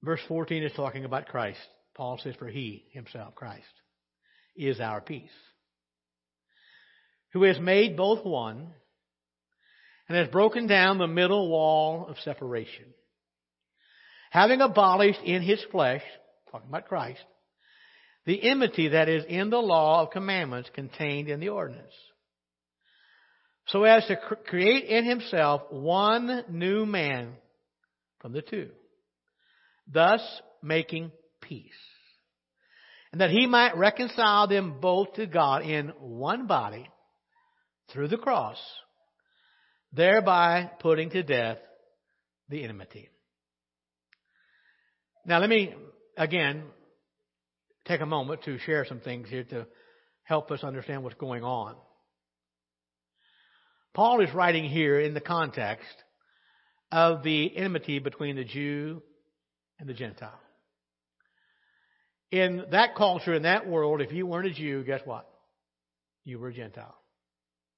Verse 0.02 0.20
14 0.26 0.62
is 0.64 0.72
talking 0.72 1.04
about 1.04 1.28
Christ. 1.28 1.60
Paul 1.94 2.18
says, 2.22 2.34
For 2.38 2.48
he, 2.48 2.86
himself, 2.92 3.34
Christ, 3.34 3.64
is 4.56 4.80
our 4.80 5.00
peace, 5.00 5.30
who 7.32 7.44
has 7.44 7.58
made 7.58 7.96
both 7.96 8.24
one 8.24 8.72
and 10.08 10.18
has 10.18 10.28
broken 10.28 10.66
down 10.66 10.98
the 10.98 11.06
middle 11.06 11.48
wall 11.48 12.06
of 12.08 12.18
separation, 12.18 12.86
having 14.32 14.62
abolished 14.62 15.20
in 15.22 15.42
his 15.42 15.62
flesh, 15.70 16.02
talking 16.50 16.68
about 16.70 16.88
Christ, 16.88 17.20
the 18.24 18.42
enmity 18.42 18.88
that 18.88 19.08
is 19.08 19.24
in 19.28 19.50
the 19.50 19.58
law 19.58 20.02
of 20.02 20.10
commandments 20.10 20.70
contained 20.74 21.28
in 21.28 21.38
the 21.38 21.50
ordinance, 21.50 21.92
so 23.66 23.84
as 23.84 24.06
to 24.06 24.16
create 24.46 24.84
in 24.84 25.04
himself 25.04 25.62
one 25.70 26.44
new 26.48 26.86
man 26.86 27.34
from 28.20 28.32
the 28.32 28.42
two 28.42 28.70
thus 29.86 30.22
making 30.62 31.12
peace. 31.42 31.70
And 33.10 33.20
that 33.20 33.30
he 33.30 33.46
might 33.46 33.76
reconcile 33.76 34.48
them 34.48 34.80
both 34.80 35.14
to 35.14 35.26
God 35.26 35.62
in 35.62 35.88
one 35.98 36.46
body 36.46 36.88
through 37.92 38.08
the 38.08 38.16
cross, 38.16 38.56
thereby 39.92 40.70
putting 40.80 41.10
to 41.10 41.22
death 41.22 41.58
the 42.48 42.64
enmity. 42.64 43.10
Now 45.24 45.38
let 45.38 45.48
me, 45.48 45.74
again, 46.16 46.64
take 47.84 48.00
a 48.00 48.06
moment 48.06 48.42
to 48.44 48.58
share 48.58 48.84
some 48.84 49.00
things 49.00 49.28
here 49.28 49.44
to 49.44 49.66
help 50.24 50.50
us 50.50 50.64
understand 50.64 51.04
what's 51.04 51.16
going 51.16 51.44
on. 51.44 51.76
Paul 53.94 54.20
is 54.20 54.34
writing 54.34 54.64
here 54.64 54.98
in 54.98 55.14
the 55.14 55.20
context 55.20 55.94
of 56.90 57.22
the 57.22 57.56
enmity 57.56 57.98
between 57.98 58.36
the 58.36 58.44
Jew 58.44 59.02
and 59.78 59.88
the 59.88 59.94
Gentile. 59.94 60.40
In 62.30 62.64
that 62.70 62.94
culture, 62.96 63.34
in 63.34 63.42
that 63.42 63.68
world, 63.68 64.00
if 64.00 64.12
you 64.12 64.26
weren't 64.26 64.46
a 64.46 64.54
Jew, 64.54 64.82
guess 64.84 65.02
what? 65.04 65.28
You 66.24 66.38
were 66.38 66.48
a 66.48 66.54
Gentile. 66.54 66.96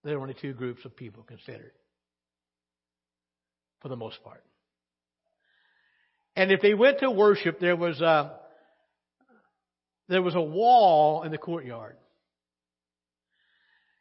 There 0.04 0.16
were 0.16 0.22
only 0.22 0.36
two 0.40 0.52
groups 0.52 0.84
of 0.84 0.96
people 0.96 1.24
considered, 1.24 1.72
for 3.80 3.88
the 3.88 3.96
most 3.96 4.22
part. 4.22 4.44
And 6.36 6.50
if 6.50 6.60
they 6.60 6.74
went 6.74 7.00
to 7.00 7.10
worship, 7.10 7.60
there 7.60 7.76
was 7.76 8.00
a, 8.00 8.38
there 10.08 10.22
was 10.22 10.34
a 10.34 10.40
wall 10.40 11.22
in 11.22 11.30
the 11.30 11.38
courtyard. 11.38 11.96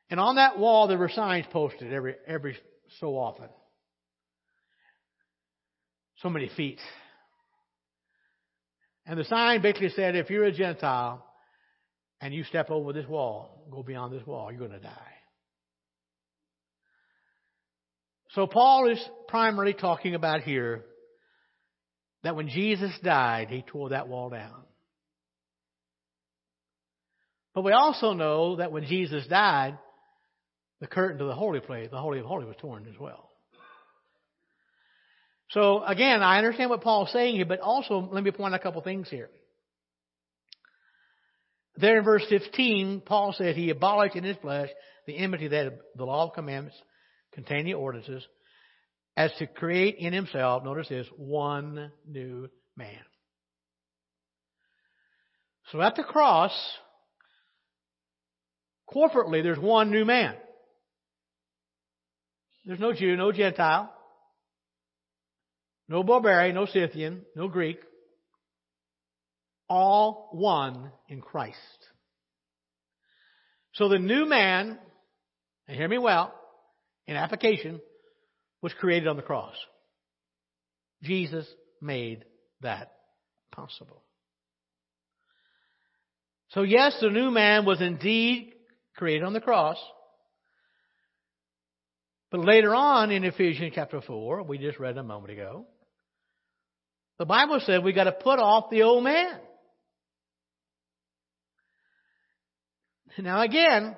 And 0.10 0.20
on 0.20 0.36
that 0.36 0.60
wall, 0.60 0.88
there 0.88 0.98
were 0.98 1.10
signs 1.10 1.46
posted 1.52 1.94
every, 1.94 2.16
every 2.28 2.58
so 3.00 3.18
often. 3.18 3.50
So 6.18 6.30
many 6.30 6.50
feet 6.56 6.80
and 9.06 9.20
the 9.20 9.26
sign 9.26 9.62
basically 9.62 9.90
said, 9.90 10.16
if 10.16 10.30
you're 10.30 10.46
a 10.46 10.52
Gentile 10.52 11.26
and 12.22 12.34
you 12.34 12.44
step 12.46 12.70
over 12.70 12.94
this 12.94 13.08
wall, 13.08 13.66
go 13.70 13.84
beyond 13.84 14.14
this 14.14 14.26
wall, 14.26 14.50
you're 14.50 14.60
going 14.60 14.72
to 14.72 14.80
die. 14.80 15.12
So 18.30 18.48
Paul 18.48 18.90
is 18.90 19.00
primarily 19.28 19.74
talking 19.74 20.16
about 20.16 20.42
here 20.42 20.86
that 22.24 22.36
when 22.36 22.48
Jesus 22.48 22.92
died, 23.04 23.50
he 23.50 23.62
tore 23.62 23.90
that 23.90 24.08
wall 24.08 24.30
down. 24.30 24.64
But 27.54 27.64
we 27.64 27.72
also 27.72 28.14
know 28.14 28.56
that 28.56 28.72
when 28.72 28.86
Jesus 28.86 29.28
died, 29.28 29.78
the 30.80 30.88
curtain 30.88 31.20
to 31.20 31.26
the 31.26 31.36
holy 31.36 31.60
place, 31.60 31.90
the 31.92 32.00
Holy 32.00 32.20
of 32.20 32.26
Holies, 32.26 32.48
was 32.48 32.56
torn 32.60 32.88
as 32.90 33.00
well. 33.00 33.30
So 35.52 35.84
again, 35.84 36.24
I 36.24 36.40
understand 36.40 36.72
what 36.72 36.82
Paul's 36.82 37.12
saying 37.12 37.36
here, 37.36 37.46
but 37.46 37.60
also 37.60 38.10
let 38.12 38.24
me 38.24 38.32
point 38.32 38.54
out 38.54 38.60
a 38.60 38.64
couple 38.64 38.82
things 38.82 39.08
here. 39.10 39.30
There 41.76 41.98
in 41.98 42.04
verse 42.04 42.26
15, 42.28 43.02
Paul 43.06 43.34
said 43.38 43.56
he 43.56 43.70
abolished 43.70 44.16
in 44.16 44.24
his 44.24 44.38
flesh 44.38 44.70
the 45.06 45.18
enmity 45.18 45.48
that 45.50 45.74
the 45.96 46.06
law 46.06 46.28
of 46.28 46.34
commandments 46.34 46.78
containing 47.34 47.66
the 47.66 47.74
ordinances 47.74 48.26
as 49.16 49.32
to 49.38 49.48
create 49.48 49.98
in 50.00 50.14
himself, 50.14 50.64
notice 50.64 50.90
this, 50.90 51.08
one 51.18 51.92
new 52.08 52.50
man. 52.76 53.00
So 55.72 55.82
at 55.82 55.96
the 55.96 56.04
cross, 56.04 56.52
corporately, 58.94 59.44
there's 59.44 59.60
one 59.60 59.92
new 59.92 60.06
man. 60.06 60.36
There's 62.66 62.80
no 62.80 62.94
Jew, 62.94 63.16
no 63.16 63.32
Gentile. 63.32 63.94
No 65.90 66.02
barbarian, 66.02 66.56
no 66.56 66.66
Scythian, 66.66 67.24
no 67.36 67.48
Greek. 67.48 67.78
All 69.70 70.30
one 70.32 70.92
in 71.10 71.22
Christ. 71.22 71.58
So 73.74 73.90
the 73.90 74.00
new 74.00 74.26
man, 74.26 74.80
and 75.68 75.78
hear 75.78 75.88
me 75.88 75.98
well, 75.98 76.34
in 77.08 77.16
application, 77.16 77.82
was 78.64 78.74
created 78.80 79.08
on 79.08 79.18
the 79.18 79.22
cross. 79.22 79.56
Jesus 81.04 81.46
made 81.82 82.24
that 82.62 82.94
possible. 83.52 84.02
So 86.52 86.62
yes, 86.62 86.96
the 87.02 87.10
new 87.10 87.30
man 87.30 87.66
was 87.66 87.82
indeed 87.82 88.54
created 88.96 89.24
on 89.24 89.34
the 89.34 89.42
cross. 89.42 89.78
But 92.32 92.46
later 92.46 92.74
on 92.74 93.12
in 93.12 93.26
Ephesians 93.26 93.74
chapter 93.76 94.02
4, 94.02 94.44
we 94.44 94.58
just 94.58 94.80
read 94.80 94.98
a 94.98 95.04
moment 95.04 95.34
ago, 95.34 95.66
the 97.20 97.26
Bible 97.26 97.60
said 97.64 97.84
we 97.84 97.92
got 97.92 98.06
to 98.06 98.12
put 98.12 98.40
off 98.40 98.70
the 98.72 98.84
old 98.84 99.04
man. 99.04 99.40
Now 103.20 103.42
again, 103.42 103.96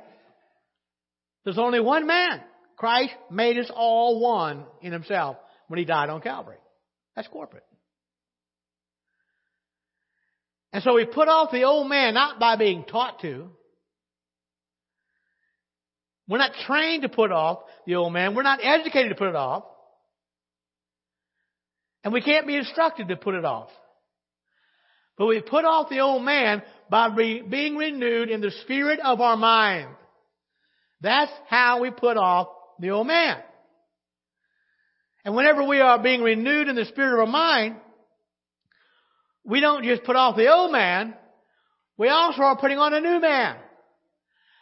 there's 1.44 1.58
only 1.58 1.80
one 1.80 2.08
man. 2.08 2.42
Christ 2.78 3.14
made 3.32 3.58
us 3.58 3.72
all 3.74 4.20
one 4.20 4.66
in 4.82 4.92
himself 4.92 5.38
when 5.68 5.80
he 5.80 5.86
died 5.86 6.10
on 6.10 6.22
Calvary. 6.22 6.58
That's 7.16 7.28
corporate. 7.28 7.64
And 10.74 10.84
so 10.84 10.96
we 10.96 11.06
put 11.06 11.30
off 11.30 11.52
the 11.52 11.64
old 11.64 11.88
man 11.88 12.14
not 12.14 12.40
by 12.40 12.58
being 12.58 12.84
taught 12.84 13.22
to. 13.22 13.50
We're 16.28 16.40
not 16.40 16.52
trained 16.66 17.04
to 17.04 17.10
put 17.10 17.32
off 17.32 17.60
the 17.86 17.96
old 17.96 18.12
man. 18.12 18.36
We're 18.36 18.44
not 18.44 18.60
educated 18.62 19.10
to 19.10 19.16
put 19.16 19.30
it 19.30 19.36
off. 19.36 19.64
And 22.04 22.14
we 22.14 22.22
can't 22.22 22.46
be 22.46 22.58
instructed 22.58 23.08
to 23.08 23.16
put 23.16 23.36
it 23.36 23.46
off. 23.46 23.70
But 25.18 25.28
we 25.28 25.42
put 25.42 25.64
off 25.66 25.90
the 25.90 26.02
old 26.02 26.24
man 26.24 26.62
by 26.90 27.08
re- 27.08 27.42
being 27.42 27.78
renewed 27.78 28.30
in 28.30 28.42
the 28.42 28.52
spirit 28.64 29.00
of 29.00 29.22
our 29.22 29.38
mind. 29.38 29.88
That's 31.02 31.32
how 31.48 31.82
we 31.82 31.92
put 31.92 32.18
off 32.18 32.50
the 32.80 32.90
old 32.90 33.08
man. 33.08 33.38
And 35.24 35.36
whenever 35.36 35.64
we 35.64 35.80
are 35.80 36.02
being 36.02 36.22
renewed 36.22 36.68
in 36.68 36.76
the 36.76 36.86
spirit 36.86 37.14
of 37.14 37.20
our 37.20 37.32
mind, 37.32 37.78
we 39.44 39.60
don't 39.60 39.84
just 39.84 40.04
put 40.04 40.16
off 40.16 40.36
the 40.36 40.52
old 40.52 40.72
man, 40.72 41.16
we 41.98 42.10
also 42.10 42.42
are 42.42 42.58
putting 42.58 42.78
on 42.78 42.94
a 42.94 43.00
new 43.00 43.20
man. 43.20 43.58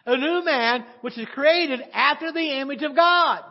A 0.06 0.17
new 0.17 0.43
man 0.43 0.86
which 1.02 1.17
is 1.17 1.28
created 1.34 1.82
after 1.93 2.32
the 2.32 2.60
image 2.60 2.84
of 2.84 2.95
God. 2.95 3.41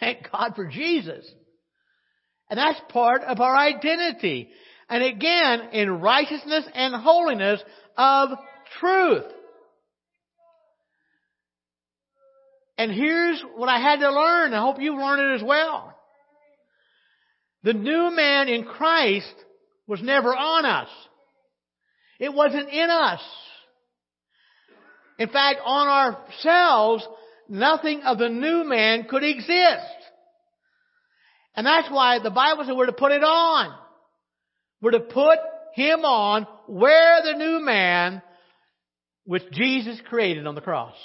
Thank 0.00 0.30
God 0.30 0.54
for 0.54 0.66
Jesus. 0.68 1.28
And 2.48 2.58
that's 2.58 2.80
part 2.90 3.22
of 3.22 3.40
our 3.40 3.56
identity. 3.56 4.50
And 4.88 5.02
again, 5.02 5.70
in 5.72 6.00
righteousness 6.00 6.64
and 6.74 6.94
holiness 6.94 7.60
of 7.96 8.30
truth. 8.78 9.24
And 12.78 12.90
here's 12.90 13.42
what 13.56 13.68
I 13.68 13.78
had 13.78 14.00
to 14.00 14.10
learn. 14.10 14.54
I 14.54 14.60
hope 14.60 14.80
you've 14.80 14.98
learned 14.98 15.32
it 15.32 15.34
as 15.36 15.46
well. 15.46 15.96
The 17.62 17.74
new 17.74 18.10
man 18.10 18.48
in 18.48 18.64
Christ 18.64 19.34
was 19.86 20.02
never 20.02 20.34
on 20.34 20.64
us. 20.64 20.88
It 22.18 22.32
wasn't 22.32 22.68
in 22.68 22.90
us. 22.90 23.20
In 25.18 25.28
fact, 25.28 25.60
on 25.64 25.88
ourselves, 25.88 27.06
nothing 27.48 28.02
of 28.02 28.18
the 28.18 28.28
new 28.28 28.64
man 28.64 29.04
could 29.04 29.22
exist. 29.22 29.96
And 31.54 31.66
that's 31.66 31.90
why 31.90 32.18
the 32.18 32.30
Bible 32.30 32.64
said 32.64 32.76
we're 32.76 32.86
to 32.86 32.92
put 32.92 33.12
it 33.12 33.22
on. 33.22 33.74
We're 34.80 34.92
to 34.92 35.00
put 35.00 35.38
him 35.74 36.00
on 36.00 36.46
where 36.66 37.22
the 37.22 37.38
new 37.38 37.60
man 37.64 38.22
which 39.24 39.44
Jesus 39.52 40.00
created 40.08 40.46
on 40.46 40.54
the 40.54 40.60
cross. 40.60 40.96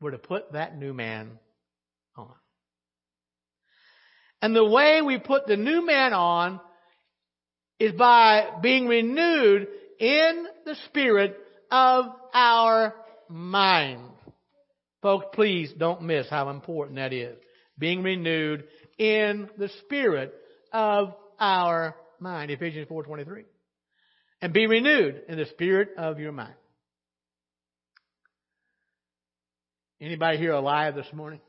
We're 0.00 0.10
to 0.10 0.18
put 0.18 0.52
that 0.52 0.76
new 0.76 0.92
man 0.92 1.38
on. 2.16 2.34
And 4.42 4.54
the 4.54 4.64
way 4.64 5.00
we 5.02 5.18
put 5.18 5.46
the 5.46 5.56
new 5.56 5.84
man 5.84 6.12
on 6.12 6.60
is 7.78 7.92
by 7.92 8.48
being 8.62 8.86
renewed 8.86 9.68
in 9.98 10.46
the 10.64 10.76
spirit 10.86 11.36
of 11.70 12.06
our 12.34 12.94
mind. 13.28 14.02
Folks, 15.02 15.26
please 15.34 15.72
don't 15.76 16.02
miss 16.02 16.28
how 16.28 16.50
important 16.50 16.96
that 16.96 17.12
is. 17.12 17.36
Being 17.78 18.02
renewed 18.02 18.64
in 18.98 19.48
the 19.58 19.68
spirit 19.84 20.34
of 20.72 21.14
our 21.38 21.94
mind. 22.18 22.50
Ephesians 22.50 22.88
4.23. 22.88 23.44
And 24.42 24.52
be 24.52 24.66
renewed 24.66 25.22
in 25.28 25.38
the 25.38 25.46
spirit 25.46 25.90
of 25.96 26.18
your 26.18 26.32
mind. 26.32 26.54
Anybody 30.00 30.36
here 30.38 30.52
alive 30.52 30.94
this 30.94 31.06
morning? 31.12 31.40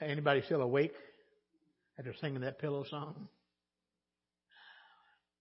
Anybody 0.00 0.42
still 0.46 0.62
awake 0.62 0.94
after 1.98 2.14
singing 2.20 2.40
that 2.42 2.58
pillow 2.58 2.84
song? 2.88 3.28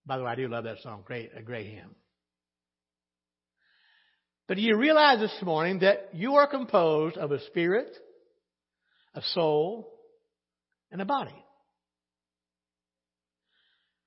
By 0.06 0.18
the 0.18 0.24
way, 0.24 0.32
I 0.32 0.36
do 0.36 0.48
love 0.48 0.64
that 0.64 0.80
song. 0.82 1.04
Great, 1.06 1.32
a 1.36 1.42
great 1.42 1.68
hymn. 1.68 1.96
But 4.48 4.58
do 4.58 4.64
you 4.64 4.76
realize 4.76 5.20
this 5.20 5.38
morning 5.44 5.80
that 5.80 6.10
you 6.14 6.36
are 6.36 6.48
composed 6.48 7.16
of 7.18 7.32
a 7.32 7.40
spirit, 7.46 7.96
a 9.14 9.22
soul, 9.34 9.94
and 10.92 11.00
a 11.00 11.06
body? 11.06 11.46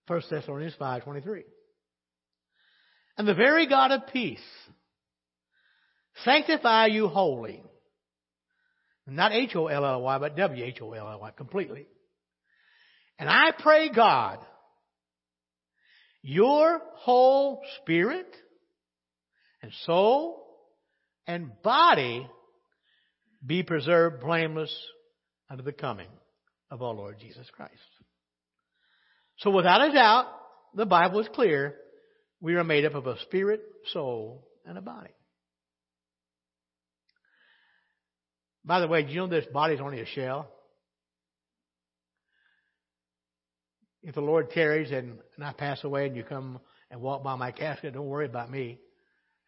1 0.08 0.22
Thessalonians 0.28 0.74
5.23. 0.80 1.44
And 3.16 3.28
the 3.28 3.34
very 3.34 3.68
God 3.68 3.92
of 3.92 4.08
peace 4.12 4.40
sanctify 6.24 6.86
you 6.86 7.08
wholly. 7.08 7.62
Not 9.06 9.32
H-O-L-L-Y, 9.32 10.18
but 10.18 10.36
W-H-O-L-L-Y, 10.36 11.30
completely. 11.36 11.86
And 13.18 13.28
I 13.28 13.52
pray 13.58 13.90
God 13.90 14.38
your 16.22 16.80
whole 16.94 17.60
spirit 17.80 18.32
and 19.60 19.72
soul 19.84 20.46
and 21.26 21.50
body 21.62 22.26
be 23.44 23.62
preserved 23.62 24.20
blameless 24.20 24.74
unto 25.50 25.64
the 25.64 25.72
coming 25.72 26.08
of 26.70 26.80
our 26.80 26.94
Lord 26.94 27.18
Jesus 27.20 27.46
Christ. 27.52 27.72
So 29.38 29.50
without 29.50 29.88
a 29.88 29.92
doubt, 29.92 30.26
the 30.74 30.86
Bible 30.86 31.20
is 31.20 31.28
clear. 31.34 31.74
We 32.40 32.54
are 32.54 32.64
made 32.64 32.84
up 32.84 32.94
of 32.94 33.06
a 33.06 33.20
spirit, 33.22 33.60
soul, 33.92 34.46
and 34.64 34.78
a 34.78 34.82
body. 34.82 35.10
By 38.64 38.80
the 38.80 38.88
way, 38.88 39.02
do 39.02 39.10
you 39.10 39.16
know 39.16 39.26
this 39.26 39.46
body 39.46 39.74
is 39.74 39.80
only 39.80 40.00
a 40.00 40.06
shell? 40.06 40.48
If 44.02 44.14
the 44.14 44.20
Lord 44.20 44.50
tarries 44.50 44.90
and, 44.90 45.18
and 45.36 45.44
I 45.44 45.52
pass 45.52 45.82
away 45.84 46.06
and 46.06 46.16
you 46.16 46.24
come 46.24 46.60
and 46.90 47.00
walk 47.00 47.22
by 47.22 47.36
my 47.36 47.52
casket, 47.52 47.94
don't 47.94 48.06
worry 48.06 48.26
about 48.26 48.50
me. 48.50 48.78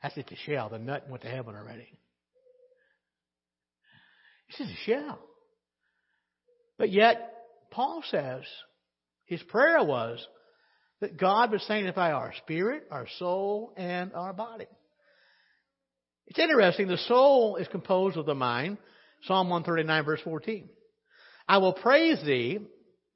That's 0.02 0.14
just 0.14 0.32
a 0.32 0.36
shell. 0.36 0.68
The 0.68 0.78
nut 0.78 1.08
went 1.08 1.22
to 1.22 1.28
heaven 1.28 1.54
already. 1.54 1.88
It's 4.48 4.58
just 4.58 4.70
a 4.70 4.90
shell. 4.90 5.18
But 6.78 6.90
yet, 6.90 7.32
Paul 7.70 8.02
says 8.10 8.42
his 9.24 9.42
prayer 9.44 9.82
was 9.82 10.24
that 11.00 11.18
God 11.18 11.50
would 11.50 11.60
sanctify 11.62 12.12
our 12.12 12.32
spirit, 12.38 12.84
our 12.90 13.06
soul, 13.18 13.72
and 13.76 14.12
our 14.12 14.32
body. 14.32 14.66
It's 16.26 16.38
interesting. 16.38 16.88
The 16.88 16.98
soul 16.98 17.56
is 17.56 17.68
composed 17.68 18.16
of 18.16 18.26
the 18.26 18.34
mind. 18.34 18.78
Psalm 19.26 19.48
139 19.48 20.04
verse 20.04 20.20
14. 20.22 20.68
I 21.48 21.58
will 21.58 21.72
praise 21.72 22.22
thee 22.24 22.58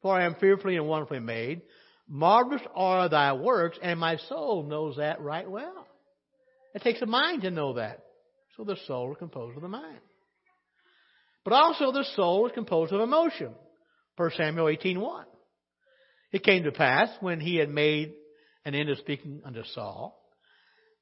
for 0.03 0.15
I 0.15 0.25
am 0.25 0.37
fearfully 0.37 0.77
and 0.77 0.87
wonderfully 0.87 1.21
made. 1.21 1.63
Marvelous 2.09 2.63
are 2.75 3.09
thy 3.09 3.33
works, 3.35 3.79
and 3.83 4.01
my 4.01 4.17
soul 4.17 4.63
knows 4.63 4.97
that 4.97 5.21
right 5.21 5.49
well. 5.49 5.87
It 6.75 6.83
takes 6.83 7.03
a 7.03 7.07
mind 7.07 7.43
to 7.43 7.51
know 7.51 7.75
that. 7.75 8.05
So 8.57 8.65
the 8.65 8.77
soul 8.87 9.13
is 9.13 9.19
composed 9.19 9.57
of 9.57 9.63
the 9.63 9.69
mind. 9.69 9.99
But 11.45 11.53
also 11.53 11.93
the 11.93 12.07
soul 12.17 12.47
is 12.47 12.53
composed 12.53 12.93
of 12.93 13.01
emotion. 13.01 13.55
1 14.17 14.31
Samuel 14.37 14.67
18.1. 14.67 15.25
It 16.33 16.43
came 16.43 16.65
to 16.65 16.73
pass 16.73 17.09
when 17.21 17.41
he 17.41 17.57
had 17.57 17.69
made 17.69 18.15
an 18.65 18.75
end 18.75 18.91
of 18.91 18.99
speaking 18.99 19.41
unto 19.45 19.63
Saul, 19.75 20.21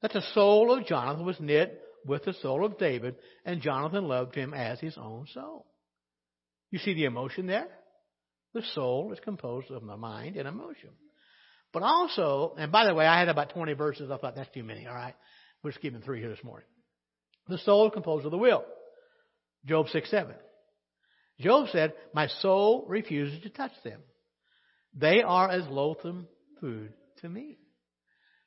that 0.01 0.13
the 0.13 0.21
soul 0.33 0.73
of 0.73 0.85
Jonathan 0.85 1.25
was 1.25 1.39
knit 1.39 1.81
with 2.05 2.25
the 2.25 2.33
soul 2.33 2.65
of 2.65 2.77
David, 2.77 3.15
and 3.45 3.61
Jonathan 3.61 4.07
loved 4.07 4.35
him 4.35 4.53
as 4.53 4.79
his 4.79 4.97
own 4.97 5.25
soul. 5.33 5.65
You 6.71 6.79
see 6.79 6.93
the 6.93 7.05
emotion 7.05 7.47
there? 7.47 7.67
The 8.53 8.63
soul 8.73 9.11
is 9.13 9.19
composed 9.19 9.71
of 9.71 9.85
the 9.85 9.97
mind 9.97 10.35
and 10.35 10.47
emotion. 10.47 10.89
But 11.73 11.83
also, 11.83 12.55
and 12.57 12.71
by 12.71 12.85
the 12.85 12.93
way, 12.93 13.05
I 13.05 13.19
had 13.19 13.29
about 13.29 13.51
20 13.51 13.73
verses. 13.73 14.09
I 14.09 14.17
thought 14.17 14.35
that's 14.35 14.53
too 14.53 14.63
many. 14.63 14.87
All 14.87 14.95
right. 14.95 15.15
We're 15.63 15.71
just 15.71 15.81
keeping 15.81 16.01
three 16.01 16.21
here 16.21 16.29
this 16.29 16.43
morning. 16.43 16.67
The 17.47 17.57
soul 17.59 17.87
is 17.87 17.93
composed 17.93 18.25
of 18.25 18.31
the 18.31 18.37
will. 18.37 18.63
Job 19.65 19.87
6 19.89 20.09
7. 20.09 20.35
Job 21.39 21.67
said, 21.71 21.93
My 22.13 22.27
soul 22.27 22.85
refuses 22.87 23.41
to 23.43 23.49
touch 23.49 23.71
them. 23.83 24.01
They 24.93 25.21
are 25.21 25.49
as 25.49 25.67
loathsome 25.67 26.27
food 26.59 26.93
to 27.21 27.29
me. 27.29 27.59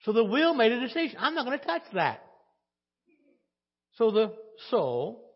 So 0.05 0.13
the 0.13 0.25
will 0.25 0.55
made 0.55 0.73
a 0.73 0.81
decision. 0.81 1.17
I'm 1.21 1.35
not 1.35 1.45
going 1.45 1.59
to 1.59 1.65
touch 1.65 1.83
that. 1.95 2.25
So 3.97 4.11
the 4.11 4.33
soul 4.71 5.31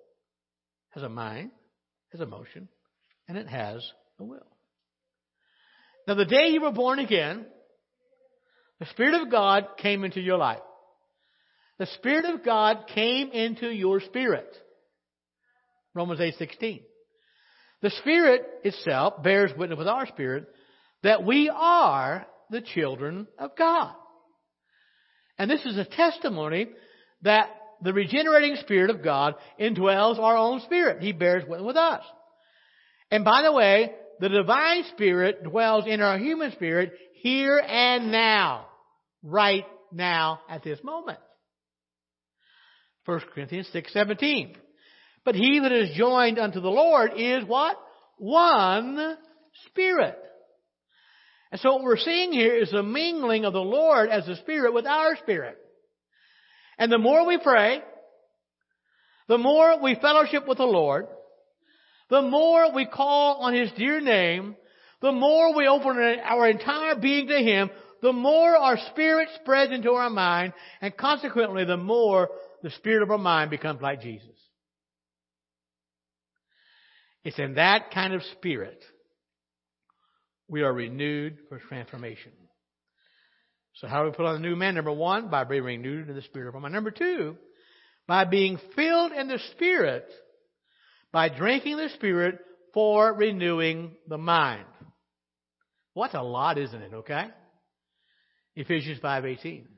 has 0.91 1.03
a 1.03 1.09
mind, 1.09 1.51
has 2.13 2.21
emotion, 2.21 2.69
and 3.29 3.37
it 3.37 3.49
has 3.49 3.87
a 4.19 4.25
will. 4.25 4.47
Now, 6.07 6.15
the 6.15 6.25
day 6.25 6.49
you 6.49 6.61
were 6.61 6.73
born 6.73 6.99
again, 6.99 7.47
the 8.81 8.87
Spirit 8.87 9.23
of 9.23 9.31
God 9.31 9.67
came 9.79 10.05
into 10.05 10.21
your 10.21 10.37
life. 10.37 10.61
The 11.79 11.87
Spirit 11.87 12.27
of 12.27 12.45
God 12.45 12.87
came 12.95 13.31
into 13.31 13.69
your 13.69 14.01
spirit. 14.01 14.55
Romans 15.95 16.21
8:16. 16.21 16.85
The 17.81 17.91
Spirit 17.91 18.43
itself 18.65 19.23
bears 19.23 19.53
witness 19.57 19.79
with 19.79 19.89
our 19.89 20.07
spirit 20.07 20.47
that 21.03 21.25
we 21.25 21.51
are 21.51 22.27
the 22.51 22.61
children 22.61 23.27
of 23.39 23.57
God. 23.57 23.95
And 25.39 25.51
this 25.51 25.65
is 25.67 25.77
a 25.77 25.85
testimony 25.85 26.69
that 27.23 27.51
the 27.85 27.93
regenerating 27.93 28.57
Spirit 28.57 28.91
of 28.91 29.05
God 29.05 29.35
indwells 29.61 30.19
our 30.19 30.37
own 30.37 30.61
spirit. 30.63 31.03
He 31.03 31.13
bears 31.13 31.45
witness 31.47 31.67
with 31.67 31.77
us. 31.77 32.03
And 33.11 33.25
by 33.25 33.43
the 33.43 33.53
way, 33.53 33.93
the 34.21 34.31
divine 34.31 34.85
spirit 34.95 35.45
dwells 35.45 35.85
in 35.87 36.01
our 36.01 36.19
human 36.19 36.53
spirit 36.53 36.95
here 37.21 37.59
and 37.59 38.11
now. 38.11 38.67
Right 39.23 39.67
now 39.93 40.41
at 40.49 40.65
this 40.65 40.83
moment. 40.83 41.19
1 43.05 43.21
Corinthians 43.35 43.69
6:17. 43.73 44.57
But 45.25 45.35
he 45.35 45.61
that 45.61 45.73
is 45.73 45.97
joined 45.97 46.39
unto 46.39 46.61
the 46.61 46.71
Lord 46.71 47.13
is 47.17 47.45
what? 47.45 47.79
One 48.19 49.17
spirit. 49.67 50.19
And 51.53 51.61
so 51.61 51.75
what 51.75 51.85
we're 51.85 51.97
seeing 51.99 52.33
here 52.33 52.57
is 52.57 52.71
the 52.71 52.83
mingling 52.83 53.45
of 53.45 53.53
the 53.53 53.61
Lord 53.61 54.09
as 54.09 54.27
the 54.27 54.37
Spirit 54.37 54.75
with 54.75 54.87
our 54.87 55.17
spirit. 55.17 55.57
And 56.79 56.91
the 56.91 56.99
more 56.99 57.27
we 57.27 57.39
pray, 57.39 57.83
the 59.29 59.39
more 59.39 59.81
we 59.81 59.95
fellowship 59.95 60.47
with 60.47 60.59
the 60.59 60.65
Lord, 60.65 61.07
the 62.11 62.23
more 62.23 62.73
we 62.73 62.87
call 62.87 63.37
on 63.43 63.55
His 63.55 63.71
dear 63.73 64.01
name, 64.01 64.57
the 65.01 65.13
more 65.13 65.55
we 65.55 65.67
open 65.67 65.99
our 65.99 66.49
entire 66.49 66.97
being 66.97 67.29
to 67.29 67.39
Him, 67.39 67.71
the 68.03 68.13
more 68.13 68.57
our 68.57 68.79
spirit 68.91 69.29
spreads 69.41 69.73
into 69.73 69.93
our 69.93 70.11
mind, 70.11 70.53
and 70.81 70.95
consequently, 70.97 71.65
the 71.65 71.77
more 71.77 72.29
the 72.63 72.71
spirit 72.71 73.03
of 73.03 73.11
our 73.11 73.19
mind 73.19 73.51
becomes 73.51 73.81
like 73.81 74.03
Jesus. 74.03 74.29
It's 77.25 77.39
in 77.39 77.55
that 77.55 77.91
kind 77.93 78.13
of 78.13 78.23
spirit 78.33 78.83
we 80.49 80.63
are 80.63 80.73
renewed 80.73 81.39
for 81.49 81.59
transformation. 81.59 82.33
So 83.75 83.89
how 83.89 84.03
do 84.03 84.11
we 84.11 84.15
put 84.15 84.27
on 84.27 84.35
the 84.35 84.49
new 84.49 84.57
man? 84.57 84.75
Number 84.75 84.93
one, 84.93 85.29
by 85.29 85.45
being 85.45 85.65
renewed 85.65 86.09
in 86.09 86.15
the 86.15 86.23
spirit 86.23 86.49
of 86.49 86.55
our 86.55 86.61
mind. 86.61 86.75
Number 86.75 86.93
two, 86.93 87.37
by 88.07 88.25
being 88.25 88.59
filled 88.77 89.13
in 89.13 89.29
the 89.29 89.41
spirit, 89.53 90.07
by 91.13 91.29
drinking 91.29 91.77
the 91.77 91.89
spirit 91.91 92.39
for 92.73 93.13
renewing 93.13 93.97
the 94.09 94.19
mind. 94.19 94.67
What 95.93 96.15
a 96.15 96.23
lot, 96.23 96.59
isn't 96.59 96.83
it? 96.83 96.93
Okay? 96.93 97.29
Ephesians 98.57 99.01
5:18. 99.01 99.69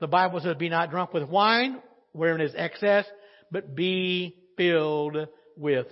The 0.00 0.08
Bible 0.08 0.40
says, 0.40 0.56
"Be 0.56 0.68
not 0.68 0.90
drunk 0.90 1.14
with 1.14 1.28
wine, 1.28 1.82
wherein 2.12 2.40
is 2.40 2.54
excess, 2.54 3.10
but 3.50 3.74
be 3.74 4.36
filled 4.56 5.28
with 5.56 5.86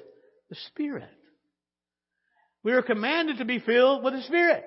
the 0.51 0.57
Spirit." 0.57 1.11
We 2.63 2.73
are 2.73 2.83
commanded 2.83 3.39
to 3.39 3.45
be 3.45 3.59
filled 3.59 4.05
with 4.05 4.15
the 4.15 4.23
Spirit. 4.23 4.65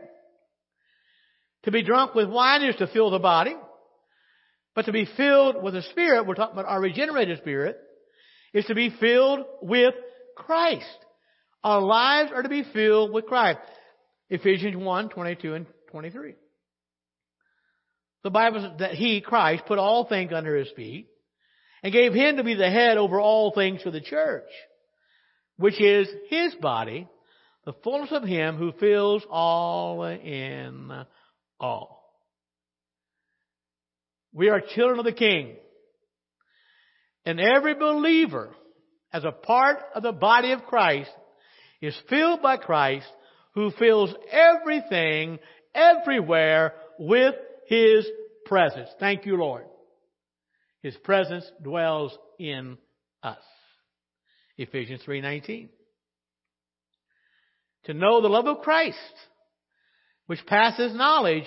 To 1.67 1.71
be 1.71 1.83
drunk 1.83 2.15
with 2.15 2.29
wine 2.29 2.63
is 2.63 2.77
to 2.77 2.87
fill 2.87 3.09
the 3.09 3.19
body, 3.19 3.53
but 4.73 4.85
to 4.85 4.93
be 4.93 5.05
filled 5.17 5.61
with 5.61 5.73
the 5.73 5.81
Spirit, 5.81 6.25
we're 6.25 6.35
talking 6.35 6.57
about 6.57 6.71
our 6.71 6.79
regenerated 6.79 7.39
spirit, 7.39 7.77
is 8.53 8.63
to 8.67 8.73
be 8.73 8.89
filled 8.89 9.41
with 9.61 9.93
Christ. 10.37 10.85
Our 11.65 11.81
lives 11.81 12.31
are 12.33 12.41
to 12.41 12.47
be 12.47 12.63
filled 12.73 13.11
with 13.11 13.25
Christ. 13.25 13.59
Ephesians 14.29 14.77
1, 14.77 15.09
22 15.09 15.55
and 15.55 15.65
23. 15.91 16.35
The 18.23 18.29
Bible 18.29 18.61
says 18.61 18.79
that 18.79 18.93
He, 18.93 19.19
Christ, 19.19 19.63
put 19.67 19.77
all 19.77 20.05
things 20.07 20.31
under 20.33 20.55
His 20.55 20.71
feet 20.73 21.09
and 21.83 21.91
gave 21.91 22.13
Him 22.13 22.37
to 22.37 22.45
be 22.45 22.55
the 22.55 22.69
head 22.69 22.97
over 22.97 23.19
all 23.19 23.51
things 23.51 23.81
for 23.81 23.91
the 23.91 23.99
church, 23.99 24.47
which 25.57 25.81
is 25.81 26.07
His 26.29 26.55
body, 26.61 27.09
the 27.65 27.73
fullness 27.83 28.13
of 28.13 28.23
Him 28.23 28.55
who 28.55 28.71
fills 28.71 29.23
all 29.29 30.05
in 30.05 31.05
all. 31.59 32.03
We 34.33 34.49
are 34.49 34.61
children 34.61 34.99
of 34.99 35.05
the 35.05 35.13
King. 35.13 35.55
And 37.25 37.39
every 37.39 37.73
believer, 37.73 38.55
as 39.11 39.23
a 39.25 39.31
part 39.31 39.79
of 39.95 40.03
the 40.03 40.11
body 40.11 40.51
of 40.51 40.63
Christ, 40.63 41.11
is 41.81 41.97
filled 42.09 42.41
by 42.41 42.57
Christ 42.57 43.07
who 43.53 43.71
fills 43.71 44.13
everything, 44.31 45.39
everywhere 45.73 46.73
with 46.99 47.35
His 47.67 48.07
presence. 48.45 48.89
Thank 48.99 49.25
you, 49.25 49.35
Lord. 49.37 49.65
His 50.81 50.95
presence 50.97 51.49
dwells 51.61 52.17
in 52.39 52.77
us. 53.23 53.41
Ephesians 54.57 55.01
3:19. 55.03 55.69
To 57.85 57.93
know 57.93 58.21
the 58.21 58.29
love 58.29 58.47
of 58.47 58.61
Christ, 58.61 58.97
which 60.27 60.45
passes 60.45 60.93
knowledge, 60.95 61.45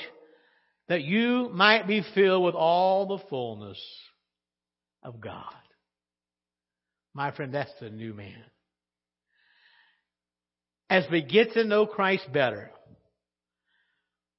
that 0.89 1.03
you 1.03 1.49
might 1.53 1.87
be 1.87 2.03
filled 2.15 2.45
with 2.45 2.55
all 2.55 3.07
the 3.07 3.25
fullness 3.29 3.81
of 5.03 5.21
God. 5.21 5.45
My 7.15 7.31
friend, 7.31 7.55
that's 7.55 7.73
the 7.81 7.91
new 7.91 8.13
man. 8.15 8.43
As 10.89 11.05
we 11.11 11.23
get 11.23 11.53
to 11.53 11.65
know 11.65 11.87
Christ 11.87 12.25
better, 12.33 12.71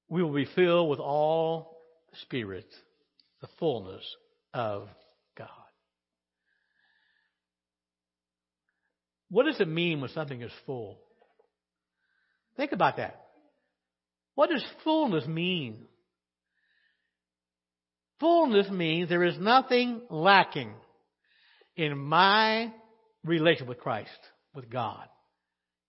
we 0.10 0.22
will 0.22 0.34
be 0.34 0.48
filled 0.56 0.90
with 0.90 1.00
all 1.00 1.78
Spirit, 2.24 2.68
the 3.40 3.48
fullness 3.58 4.04
of 4.54 4.90
God. 5.38 5.48
What 9.30 9.46
does 9.46 9.62
it 9.62 9.68
mean 9.70 10.02
when 10.02 10.10
something 10.10 10.42
is 10.42 10.52
full? 10.66 11.00
Think 12.58 12.74
about 12.74 12.98
that. 12.98 13.22
What 14.36 14.50
does 14.50 14.64
fullness 14.84 15.28
mean? 15.28 15.86
Fullness 18.20 18.70
means 18.70 19.10
there 19.10 19.24
is 19.24 19.38
nothing 19.40 20.02
lacking 20.10 20.74
in 21.76 21.98
my 21.98 22.72
relationship 23.24 23.68
with 23.68 23.80
Christ, 23.80 24.10
with 24.54 24.70
God. 24.70 25.08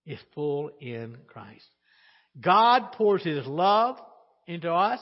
Is 0.05 0.19
full 0.35 0.71
in 0.81 1.19
Christ. 1.29 1.65
God 2.41 2.93
pours 2.93 3.23
His 3.23 3.47
love 3.47 3.99
into 4.49 4.73
us. 4.73 5.01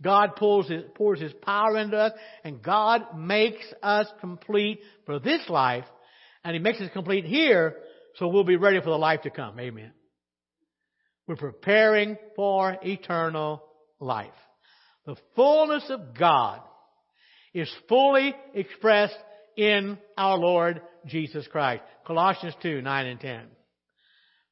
God 0.00 0.36
pours 0.36 0.68
his, 0.68 0.84
pours 0.94 1.20
his 1.20 1.32
power 1.42 1.76
into 1.76 1.96
us. 1.96 2.12
And 2.44 2.62
God 2.62 3.18
makes 3.18 3.64
us 3.82 4.06
complete 4.20 4.80
for 5.06 5.18
this 5.18 5.40
life. 5.48 5.86
And 6.44 6.54
He 6.54 6.60
makes 6.60 6.80
us 6.80 6.90
complete 6.92 7.24
here 7.24 7.76
so 8.16 8.28
we'll 8.28 8.44
be 8.44 8.56
ready 8.56 8.78
for 8.80 8.90
the 8.90 8.96
life 8.96 9.22
to 9.22 9.30
come. 9.30 9.58
Amen. 9.58 9.92
We're 11.28 11.36
preparing 11.36 12.16
for 12.34 12.78
eternal 12.82 13.62
life. 14.00 14.30
The 15.04 15.16
fullness 15.36 15.84
of 15.90 16.18
God 16.18 16.62
is 17.52 17.70
fully 17.86 18.34
expressed 18.54 19.18
in 19.54 19.98
our 20.16 20.38
Lord 20.38 20.80
Jesus 21.06 21.46
Christ. 21.46 21.82
Colossians 22.06 22.54
2, 22.62 22.80
9 22.80 23.06
and 23.06 23.20
10. 23.20 23.42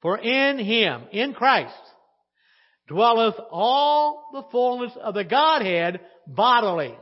For 0.02 0.18
in 0.18 0.58
Him, 0.58 1.04
in 1.12 1.32
Christ, 1.32 1.72
dwelleth 2.88 3.36
all 3.50 4.28
the 4.34 4.44
fullness 4.52 4.92
of 5.00 5.14
the 5.14 5.24
Godhead 5.24 6.00
bodily. 6.26 6.94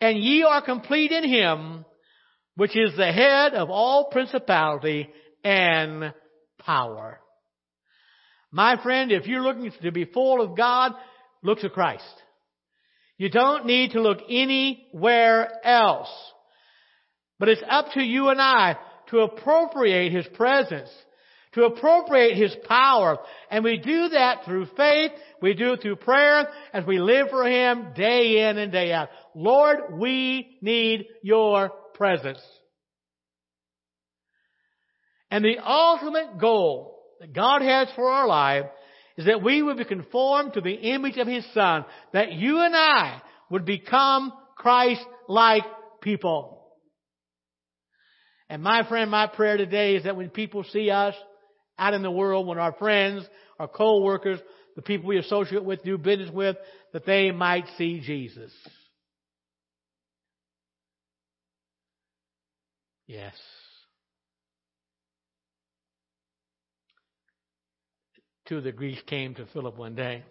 And 0.00 0.16
ye 0.18 0.44
are 0.44 0.64
complete 0.64 1.12
in 1.12 1.28
Him, 1.28 1.84
which 2.56 2.74
is 2.74 2.96
the 2.96 3.12
head 3.12 3.52
of 3.52 3.68
all 3.68 4.08
principality 4.10 5.10
and 5.44 6.14
power. 6.58 7.19
My 8.50 8.82
friend, 8.82 9.12
if 9.12 9.26
you're 9.26 9.42
looking 9.42 9.72
to 9.82 9.92
be 9.92 10.04
full 10.04 10.40
of 10.40 10.56
God, 10.56 10.92
look 11.42 11.60
to 11.60 11.70
Christ. 11.70 12.04
You 13.16 13.28
don't 13.28 13.66
need 13.66 13.92
to 13.92 14.00
look 14.00 14.18
anywhere 14.28 15.50
else. 15.64 16.08
But 17.38 17.48
it's 17.48 17.62
up 17.68 17.92
to 17.94 18.02
you 18.02 18.28
and 18.28 18.40
I 18.40 18.76
to 19.10 19.20
appropriate 19.20 20.12
His 20.12 20.26
presence, 20.34 20.88
to 21.52 21.64
appropriate 21.64 22.36
His 22.36 22.54
power. 22.66 23.18
And 23.50 23.62
we 23.62 23.78
do 23.78 24.08
that 24.10 24.44
through 24.44 24.66
faith. 24.76 25.12
We 25.40 25.54
do 25.54 25.74
it 25.74 25.82
through 25.82 25.96
prayer 25.96 26.48
as 26.72 26.84
we 26.86 26.98
live 26.98 27.28
for 27.30 27.44
Him 27.46 27.92
day 27.94 28.48
in 28.48 28.58
and 28.58 28.72
day 28.72 28.92
out. 28.92 29.10
Lord, 29.34 29.98
we 29.98 30.58
need 30.60 31.06
your 31.22 31.70
presence. 31.94 32.40
And 35.30 35.44
the 35.44 35.58
ultimate 35.64 36.38
goal 36.38 36.99
that 37.20 37.34
God 37.34 37.62
has 37.62 37.88
for 37.94 38.10
our 38.10 38.26
life 38.26 38.64
is 39.16 39.26
that 39.26 39.42
we 39.42 39.62
would 39.62 39.76
be 39.76 39.84
conformed 39.84 40.54
to 40.54 40.60
the 40.60 40.72
image 40.72 41.18
of 41.18 41.28
His 41.28 41.44
Son, 41.52 41.84
that 42.12 42.32
you 42.32 42.58
and 42.58 42.74
I 42.74 43.20
would 43.50 43.66
become 43.66 44.32
Christ-like 44.56 45.64
people. 46.00 46.66
And 48.48 48.62
my 48.62 48.88
friend, 48.88 49.10
my 49.10 49.26
prayer 49.26 49.58
today 49.58 49.96
is 49.96 50.04
that 50.04 50.16
when 50.16 50.30
people 50.30 50.64
see 50.64 50.90
us 50.90 51.14
out 51.78 51.94
in 51.94 52.02
the 52.02 52.10
world, 52.10 52.46
when 52.46 52.58
our 52.58 52.72
friends, 52.72 53.24
our 53.58 53.68
co-workers, 53.68 54.40
the 54.74 54.82
people 54.82 55.08
we 55.08 55.18
associate 55.18 55.64
with, 55.64 55.84
do 55.84 55.98
business 55.98 56.30
with, 56.30 56.56
that 56.92 57.04
they 57.04 57.30
might 57.30 57.64
see 57.76 58.00
Jesus. 58.00 58.52
Yes. 63.06 63.34
Two 68.50 68.58
of 68.58 68.64
the 68.64 68.72
Greeks 68.72 69.00
came 69.06 69.32
to 69.36 69.46
Philip 69.52 69.78
one 69.78 69.94
day 69.94 70.24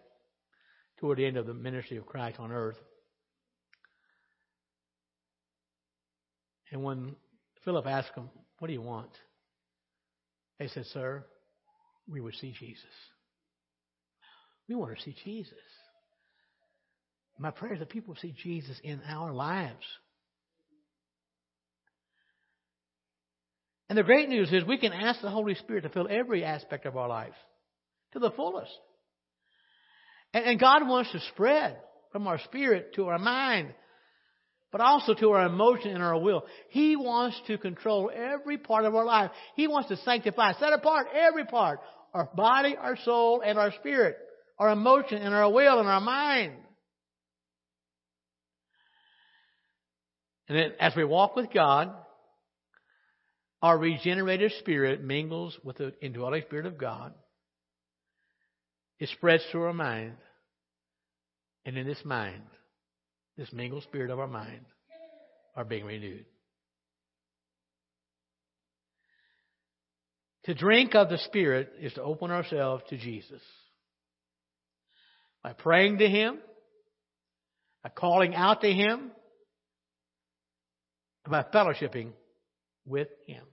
toward 0.99 1.19
the 1.19 1.25
end 1.25 1.37
of 1.37 1.45
the 1.45 1.53
ministry 1.53 1.95
of 1.95 2.05
Christ 2.05 2.37
on 2.37 2.51
earth. 2.51 2.75
And 6.69 6.83
when 6.83 7.15
Philip 7.63 7.87
asked 7.87 8.13
them, 8.15 8.29
What 8.57 8.67
do 8.67 8.73
you 8.73 8.81
want? 8.81 9.11
They 10.59 10.67
said, 10.67 10.85
Sir, 10.87 11.23
we 12.09 12.19
would 12.19 12.35
see 12.35 12.53
Jesus. 12.59 12.83
We 14.67 14.75
want 14.75 14.97
to 14.97 15.01
see 15.01 15.15
Jesus. 15.23 15.53
My 17.37 17.51
prayer 17.51 17.75
is 17.75 17.79
that 17.79 17.87
people 17.87 18.17
see 18.21 18.35
Jesus 18.43 18.77
in 18.83 18.99
our 19.07 19.31
lives. 19.31 19.85
And 23.87 23.97
the 23.97 24.03
great 24.03 24.27
news 24.27 24.51
is 24.51 24.65
we 24.65 24.77
can 24.77 24.91
ask 24.91 25.21
the 25.21 25.29
Holy 25.29 25.55
Spirit 25.55 25.83
to 25.83 25.89
fill 25.89 26.09
every 26.09 26.43
aspect 26.43 26.85
of 26.85 26.97
our 26.97 27.07
life 27.07 27.31
to 28.13 28.19
the 28.19 28.31
fullest. 28.31 28.71
And, 30.33 30.45
and 30.45 30.59
God 30.59 30.87
wants 30.87 31.11
to 31.11 31.19
spread 31.33 31.77
from 32.11 32.27
our 32.27 32.39
spirit 32.39 32.95
to 32.95 33.07
our 33.07 33.19
mind, 33.19 33.73
but 34.71 34.81
also 34.81 35.13
to 35.13 35.31
our 35.31 35.45
emotion 35.45 35.91
and 35.91 36.03
our 36.03 36.19
will. 36.19 36.43
He 36.69 36.95
wants 36.95 37.39
to 37.47 37.57
control 37.57 38.11
every 38.13 38.57
part 38.57 38.85
of 38.85 38.95
our 38.95 39.05
life. 39.05 39.31
He 39.55 39.67
wants 39.67 39.89
to 39.89 39.97
sanctify, 39.97 40.53
set 40.53 40.73
apart 40.73 41.07
every 41.13 41.45
part 41.45 41.79
our 42.13 42.29
body, 42.35 42.75
our 42.75 42.97
soul, 42.97 43.41
and 43.45 43.59
our 43.59 43.71
spirit, 43.79 44.17
our 44.57 44.71
emotion, 44.71 45.21
and 45.21 45.33
our 45.33 45.51
will, 45.51 45.79
and 45.79 45.87
our 45.87 46.01
mind. 46.01 46.53
And 50.47 50.57
then 50.57 50.71
as 50.79 50.95
we 50.95 51.03
walk 51.03 51.35
with 51.35 51.53
God, 51.53 51.93
our 53.61 53.77
regenerated 53.77 54.51
spirit 54.59 55.03
mingles 55.03 55.57
with 55.63 55.77
the 55.77 55.93
indwelling 56.01 56.41
spirit 56.47 56.65
of 56.65 56.79
God. 56.79 57.13
It 58.99 59.09
spreads 59.09 59.43
through 59.51 59.63
our 59.63 59.73
mind. 59.73 60.17
And 61.65 61.77
in 61.77 61.87
this 61.87 62.03
mind, 62.03 62.43
this 63.37 63.51
mingled 63.53 63.83
spirit 63.83 64.11
of 64.11 64.19
our 64.19 64.27
mind, 64.27 64.65
are 65.55 65.65
being 65.65 65.85
renewed. 65.85 66.25
To 70.45 70.53
drink 70.53 70.95
of 70.95 71.09
the 71.09 71.17
Spirit 71.17 71.73
is 71.79 71.93
to 71.93 72.01
open 72.01 72.31
ourselves 72.31 72.83
to 72.89 72.97
Jesus. 72.97 73.41
By 75.43 75.53
praying 75.53 75.99
to 75.99 76.09
Him, 76.09 76.39
by 77.83 77.89
calling 77.89 78.35
out 78.35 78.61
to 78.61 78.71
Him, 78.71 79.11
by 81.27 81.43
fellowshipping 81.53 82.13
with 82.85 83.09
Him. 83.27 83.43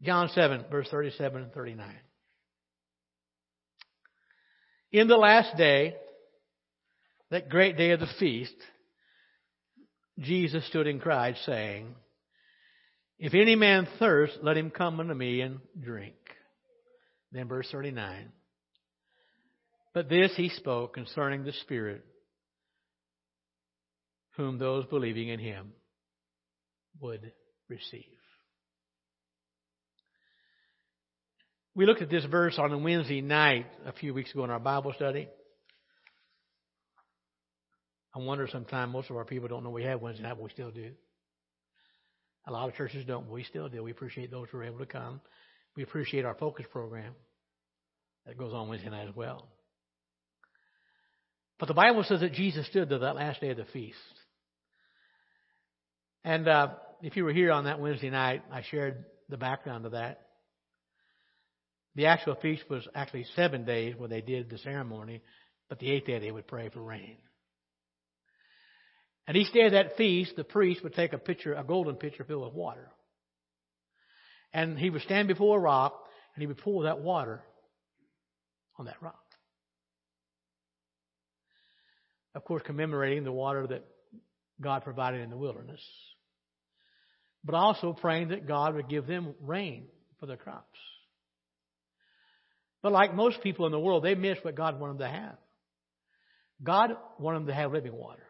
John 0.00 0.28
7, 0.28 0.64
verse 0.70 0.88
37 0.90 1.42
and 1.42 1.52
39. 1.52 1.86
In 4.90 5.08
the 5.08 5.16
last 5.16 5.56
day, 5.56 5.94
that 7.30 7.50
great 7.50 7.76
day 7.76 7.90
of 7.90 8.00
the 8.00 8.08
feast, 8.18 8.54
Jesus 10.18 10.66
stood 10.68 10.86
and 10.86 11.00
cried, 11.00 11.36
saying, 11.44 11.94
If 13.18 13.34
any 13.34 13.54
man 13.54 13.86
thirst, 13.98 14.38
let 14.42 14.56
him 14.56 14.70
come 14.70 14.98
unto 14.98 15.14
me 15.14 15.42
and 15.42 15.58
drink. 15.78 16.14
Then 17.32 17.48
verse 17.48 17.68
39. 17.70 18.32
But 19.92 20.08
this 20.08 20.32
he 20.36 20.48
spoke 20.48 20.94
concerning 20.94 21.44
the 21.44 21.52
Spirit, 21.52 22.04
whom 24.36 24.58
those 24.58 24.86
believing 24.86 25.28
in 25.28 25.38
him 25.38 25.72
would 27.00 27.32
receive. 27.68 28.17
We 31.78 31.86
looked 31.86 32.02
at 32.02 32.10
this 32.10 32.24
verse 32.24 32.58
on 32.58 32.72
a 32.72 32.76
Wednesday 32.76 33.20
night 33.20 33.66
a 33.86 33.92
few 33.92 34.12
weeks 34.12 34.32
ago 34.32 34.42
in 34.42 34.50
our 34.50 34.58
Bible 34.58 34.92
study. 34.94 35.28
I 38.12 38.18
wonder 38.18 38.48
sometimes 38.50 38.92
most 38.92 39.10
of 39.10 39.16
our 39.16 39.24
people 39.24 39.46
don't 39.46 39.62
know 39.62 39.70
we 39.70 39.84
have 39.84 40.02
Wednesday 40.02 40.24
night, 40.24 40.34
but 40.34 40.42
we 40.42 40.50
still 40.50 40.72
do. 40.72 40.90
A 42.48 42.50
lot 42.50 42.68
of 42.68 42.74
churches 42.74 43.04
don't, 43.06 43.26
but 43.26 43.32
we 43.32 43.44
still 43.44 43.68
do. 43.68 43.84
We 43.84 43.92
appreciate 43.92 44.28
those 44.28 44.48
who 44.50 44.58
are 44.58 44.64
able 44.64 44.80
to 44.80 44.86
come. 44.86 45.20
We 45.76 45.84
appreciate 45.84 46.24
our 46.24 46.34
focus 46.34 46.66
program 46.68 47.14
that 48.26 48.36
goes 48.36 48.52
on 48.52 48.68
Wednesday 48.68 48.90
night 48.90 49.06
as 49.06 49.14
well. 49.14 49.46
But 51.60 51.66
the 51.66 51.74
Bible 51.74 52.02
says 52.02 52.22
that 52.22 52.32
Jesus 52.32 52.66
stood 52.66 52.88
to 52.88 52.98
that 52.98 53.14
last 53.14 53.40
day 53.40 53.50
of 53.50 53.56
the 53.56 53.66
feast. 53.66 53.98
And 56.24 56.48
uh, 56.48 56.70
if 57.02 57.16
you 57.16 57.24
were 57.24 57.32
here 57.32 57.52
on 57.52 57.66
that 57.66 57.78
Wednesday 57.78 58.10
night, 58.10 58.42
I 58.50 58.64
shared 58.68 59.04
the 59.28 59.36
background 59.36 59.86
of 59.86 59.92
that. 59.92 60.27
The 61.94 62.06
actual 62.06 62.36
feast 62.36 62.68
was 62.70 62.86
actually 62.94 63.26
seven 63.34 63.64
days 63.64 63.94
when 63.96 64.10
they 64.10 64.20
did 64.20 64.50
the 64.50 64.58
ceremony, 64.58 65.22
but 65.68 65.78
the 65.78 65.90
eighth 65.90 66.06
day 66.06 66.18
they 66.18 66.30
would 66.30 66.46
pray 66.46 66.68
for 66.68 66.82
rain. 66.82 67.16
And 69.26 69.36
each 69.36 69.52
day 69.52 69.66
of 69.66 69.72
that 69.72 69.96
feast, 69.96 70.36
the 70.36 70.44
priest 70.44 70.82
would 70.82 70.94
take 70.94 71.12
a 71.12 71.18
pitcher, 71.18 71.54
a 71.54 71.62
golden 71.62 71.96
pitcher 71.96 72.24
filled 72.24 72.44
with 72.44 72.54
water. 72.54 72.88
And 74.52 74.78
he 74.78 74.88
would 74.88 75.02
stand 75.02 75.28
before 75.28 75.58
a 75.58 75.60
rock 75.60 76.02
and 76.34 76.40
he 76.40 76.46
would 76.46 76.58
pour 76.58 76.84
that 76.84 77.00
water 77.00 77.42
on 78.78 78.86
that 78.86 79.02
rock. 79.02 79.18
Of 82.34 82.44
course, 82.44 82.62
commemorating 82.64 83.24
the 83.24 83.32
water 83.32 83.66
that 83.66 83.84
God 84.60 84.84
provided 84.84 85.20
in 85.20 85.30
the 85.30 85.36
wilderness. 85.36 85.80
But 87.44 87.54
also 87.54 87.92
praying 87.92 88.28
that 88.28 88.46
God 88.46 88.74
would 88.74 88.88
give 88.88 89.06
them 89.06 89.34
rain 89.40 89.88
for 90.20 90.26
their 90.26 90.36
crops. 90.36 90.78
But 92.82 92.92
like 92.92 93.14
most 93.14 93.42
people 93.42 93.66
in 93.66 93.72
the 93.72 93.80
world, 93.80 94.04
they 94.04 94.14
missed 94.14 94.44
what 94.44 94.54
God 94.54 94.78
wanted 94.78 94.98
them 94.98 95.10
to 95.10 95.18
have. 95.18 95.36
God 96.62 96.90
wanted 97.18 97.40
them 97.40 97.46
to 97.48 97.54
have 97.54 97.72
living 97.72 97.94
water. 97.94 98.22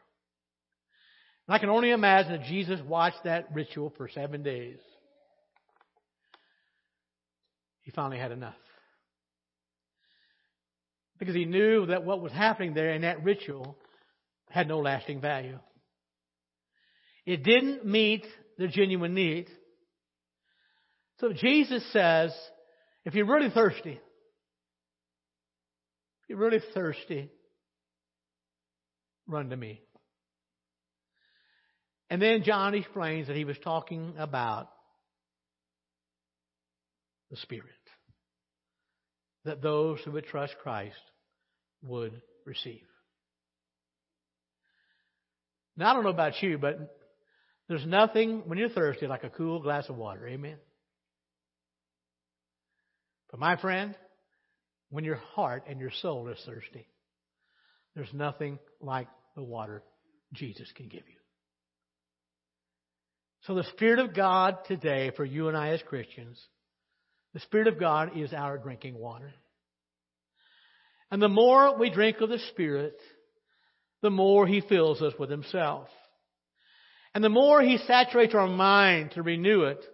And 1.46 1.54
I 1.54 1.58
can 1.58 1.70
only 1.70 1.90
imagine 1.90 2.32
that 2.32 2.44
Jesus 2.44 2.80
watched 2.86 3.24
that 3.24 3.48
ritual 3.54 3.92
for 3.96 4.08
seven 4.08 4.42
days. 4.42 4.78
He 7.82 7.90
finally 7.90 8.18
had 8.18 8.32
enough. 8.32 8.54
Because 11.18 11.34
he 11.34 11.46
knew 11.46 11.86
that 11.86 12.04
what 12.04 12.20
was 12.20 12.32
happening 12.32 12.74
there 12.74 12.92
in 12.92 13.02
that 13.02 13.24
ritual 13.24 13.76
had 14.50 14.68
no 14.68 14.78
lasting 14.78 15.20
value. 15.20 15.58
It 17.26 17.42
didn't 17.42 17.84
meet 17.84 18.24
the 18.56 18.68
genuine 18.68 19.14
need. 19.14 19.48
So 21.20 21.32
Jesus 21.32 21.82
says, 21.92 22.32
if 23.04 23.14
you're 23.14 23.26
really 23.26 23.50
thirsty, 23.50 24.00
you're 26.28 26.38
really 26.38 26.60
thirsty, 26.74 27.30
run 29.26 29.50
to 29.50 29.56
me. 29.56 29.80
And 32.10 32.22
then 32.22 32.42
John 32.42 32.74
explains 32.74 33.26
that 33.26 33.36
he 33.36 33.44
was 33.44 33.58
talking 33.58 34.14
about 34.18 34.68
the 37.30 37.36
Spirit. 37.36 37.64
That 39.44 39.62
those 39.62 40.00
who 40.04 40.12
would 40.12 40.26
trust 40.26 40.54
Christ 40.62 40.96
would 41.82 42.20
receive. 42.46 42.84
Now, 45.76 45.90
I 45.90 45.94
don't 45.94 46.02
know 46.02 46.10
about 46.10 46.42
you, 46.42 46.58
but 46.58 46.78
there's 47.68 47.86
nothing 47.86 48.42
when 48.46 48.58
you're 48.58 48.68
thirsty 48.68 49.06
like 49.06 49.24
a 49.24 49.30
cool 49.30 49.60
glass 49.60 49.88
of 49.88 49.96
water. 49.96 50.26
Amen? 50.26 50.56
But 53.30 53.38
my 53.38 53.56
friend, 53.56 53.94
when 54.90 55.04
your 55.04 55.20
heart 55.34 55.64
and 55.68 55.80
your 55.80 55.90
soul 55.90 56.28
is 56.28 56.38
thirsty, 56.46 56.86
there's 57.94 58.12
nothing 58.12 58.58
like 58.80 59.08
the 59.36 59.42
water 59.42 59.82
Jesus 60.32 60.70
can 60.76 60.88
give 60.88 61.02
you. 61.08 61.18
So 63.42 63.54
the 63.54 63.64
Spirit 63.64 63.98
of 63.98 64.14
God 64.14 64.58
today 64.66 65.10
for 65.16 65.24
you 65.24 65.48
and 65.48 65.56
I 65.56 65.70
as 65.70 65.82
Christians, 65.82 66.40
the 67.34 67.40
Spirit 67.40 67.66
of 67.68 67.78
God 67.78 68.16
is 68.16 68.32
our 68.32 68.58
drinking 68.58 68.98
water. 68.98 69.32
And 71.10 71.22
the 71.22 71.28
more 71.28 71.78
we 71.78 71.90
drink 71.90 72.20
of 72.20 72.28
the 72.28 72.40
Spirit, 72.50 72.96
the 74.02 74.10
more 74.10 74.46
He 74.46 74.60
fills 74.60 75.00
us 75.02 75.14
with 75.18 75.30
Himself. 75.30 75.88
And 77.14 77.24
the 77.24 77.30
more 77.30 77.62
He 77.62 77.78
saturates 77.78 78.34
our 78.34 78.48
mind 78.48 79.12
to 79.12 79.22
renew 79.22 79.62
it 79.62 79.84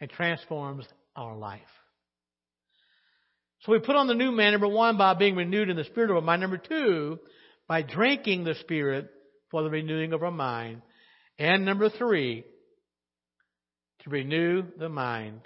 and 0.00 0.10
transforms 0.10 0.86
our 1.14 1.36
life. 1.36 1.60
So 3.66 3.72
we 3.72 3.80
put 3.80 3.96
on 3.96 4.06
the 4.06 4.14
new 4.14 4.30
man, 4.30 4.52
number 4.52 4.68
one, 4.68 4.96
by 4.96 5.14
being 5.14 5.34
renewed 5.34 5.70
in 5.70 5.76
the 5.76 5.82
spirit 5.82 6.10
of 6.10 6.16
our 6.16 6.22
mind. 6.22 6.40
Number 6.40 6.56
two, 6.56 7.18
by 7.66 7.82
drinking 7.82 8.44
the 8.44 8.54
Spirit 8.54 9.10
for 9.50 9.64
the 9.64 9.70
renewing 9.70 10.12
of 10.12 10.22
our 10.22 10.30
mind. 10.30 10.82
And 11.36 11.64
number 11.64 11.90
three, 11.90 12.44
to 14.04 14.10
renew 14.10 14.62
the 14.78 14.88
mind 14.88 15.40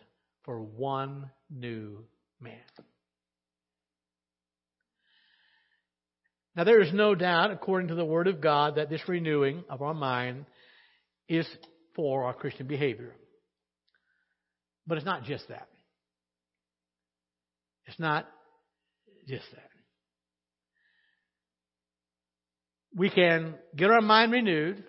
for 0.44 0.60
one 0.60 1.30
new 1.50 2.04
man. 2.42 2.58
Now, 6.54 6.64
there 6.64 6.82
is 6.82 6.92
no 6.92 7.14
doubt, 7.14 7.52
according 7.52 7.88
to 7.88 7.94
the 7.94 8.04
Word 8.04 8.26
of 8.26 8.42
God, 8.42 8.76
that 8.76 8.90
this 8.90 9.08
renewing 9.08 9.64
of 9.70 9.80
our 9.80 9.94
mind 9.94 10.44
is 11.26 11.46
for 11.96 12.24
our 12.24 12.34
Christian 12.34 12.66
behavior. 12.66 13.14
But 14.86 14.98
it's 14.98 15.06
not 15.06 15.24
just 15.24 15.48
that. 15.48 15.68
It's 17.90 17.98
not 17.98 18.28
just 19.26 19.50
that. 19.50 19.68
We 22.94 23.10
can 23.10 23.54
get 23.76 23.90
our 23.90 24.00
mind 24.00 24.30
renewed 24.30 24.84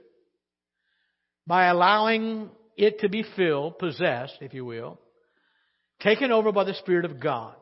by 1.47 1.65
allowing 1.65 2.51
it 2.77 2.99
to 2.99 3.09
be 3.09 3.25
filled, 3.35 3.79
possessed, 3.79 4.37
if 4.41 4.53
you 4.53 4.65
will, 4.65 4.99
taken 5.99 6.31
over 6.31 6.51
by 6.51 6.63
the 6.63 6.75
Spirit 6.75 7.05
of 7.05 7.19
God. 7.19 7.55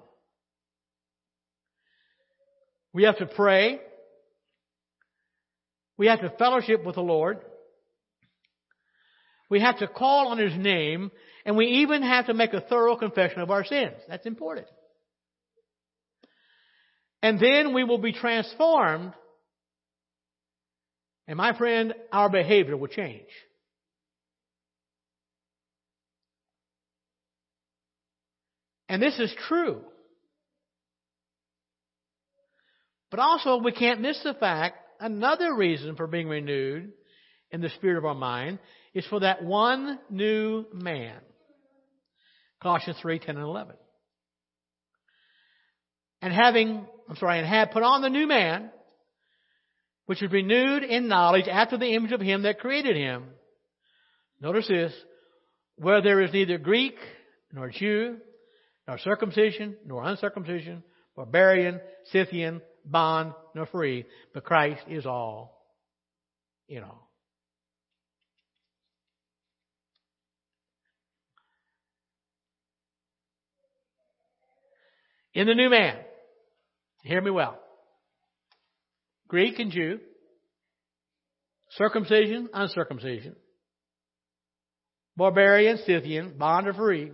We 2.93 3.03
have 3.03 3.17
to 3.19 3.25
pray. 3.25 3.79
We 5.97 6.07
have 6.07 6.19
to 6.19 6.33
fellowship 6.37 6.83
with 6.83 6.95
the 6.95 7.01
Lord. 7.01 7.39
We 9.49 9.61
have 9.61 9.79
to 9.79 9.87
call 9.87 10.27
on 10.27 10.37
His 10.37 10.57
name, 10.57 11.11
and 11.45 11.55
we 11.55 11.65
even 11.81 12.03
have 12.03 12.25
to 12.25 12.33
make 12.33 12.51
a 12.51 12.59
thorough 12.59 12.97
confession 12.97 13.39
of 13.39 13.51
our 13.51 13.63
sins. 13.63 13.95
That's 14.09 14.25
important. 14.25 14.67
And 17.21 17.39
then 17.39 17.73
we 17.73 17.83
will 17.83 17.97
be 17.97 18.13
transformed, 18.13 19.13
and 21.27 21.37
my 21.37 21.57
friend, 21.57 21.93
our 22.11 22.29
behavior 22.29 22.77
will 22.77 22.87
change. 22.87 23.27
And 28.87 29.01
this 29.01 29.19
is 29.19 29.33
true. 29.47 29.81
But 33.11 33.19
also, 33.19 33.57
we 33.57 33.71
can't 33.71 34.01
miss 34.01 34.21
the 34.23 34.33
fact 34.33 34.77
another 34.99 35.55
reason 35.55 35.95
for 35.95 36.07
being 36.07 36.27
renewed 36.27 36.91
in 37.51 37.61
the 37.61 37.69
spirit 37.69 37.97
of 37.97 38.05
our 38.05 38.15
mind 38.15 38.59
is 38.93 39.05
for 39.07 39.19
that 39.19 39.43
one 39.43 39.99
new 40.09 40.65
man. 40.73 41.17
Colossians 42.61 42.97
3, 43.01 43.19
10 43.19 43.35
and 43.37 43.45
11. 43.45 43.75
And 46.21 46.33
having, 46.33 46.85
I'm 47.09 47.15
sorry, 47.15 47.39
and 47.39 47.47
have 47.47 47.71
put 47.71 47.81
on 47.81 48.03
the 48.03 48.09
new 48.09 48.27
man, 48.27 48.69
which 50.05 50.21
is 50.21 50.31
renewed 50.31 50.83
in 50.83 51.07
knowledge 51.07 51.47
after 51.47 51.75
the 51.75 51.95
image 51.95 52.11
of 52.11 52.21
him 52.21 52.43
that 52.43 52.59
created 52.59 52.95
him. 52.95 53.25
Notice 54.39 54.67
this, 54.67 54.93
where 55.75 56.01
there 56.01 56.21
is 56.21 56.31
neither 56.31 56.59
Greek 56.59 56.95
nor 57.51 57.69
Jew, 57.69 58.17
nor 58.87 58.99
circumcision 58.99 59.75
nor 59.85 60.03
uncircumcision, 60.03 60.83
barbarian, 61.15 61.81
Scythian, 62.11 62.61
bond 62.85 63.33
nor 63.55 63.65
free, 63.65 64.05
but 64.33 64.43
Christ 64.43 64.81
is 64.87 65.07
all 65.07 65.63
in 66.67 66.83
all. 66.83 67.09
In 75.33 75.47
the 75.47 75.55
new 75.55 75.69
man, 75.69 75.95
hear 77.03 77.21
me 77.21 77.31
well. 77.31 77.59
Greek 79.27 79.59
and 79.59 79.71
Jew, 79.71 79.99
circumcision, 81.71 82.49
uncircumcision, 82.53 83.35
barbarian, 85.15 85.77
Scythian, 85.85 86.37
bond 86.37 86.67
or 86.67 86.73
free, 86.73 87.11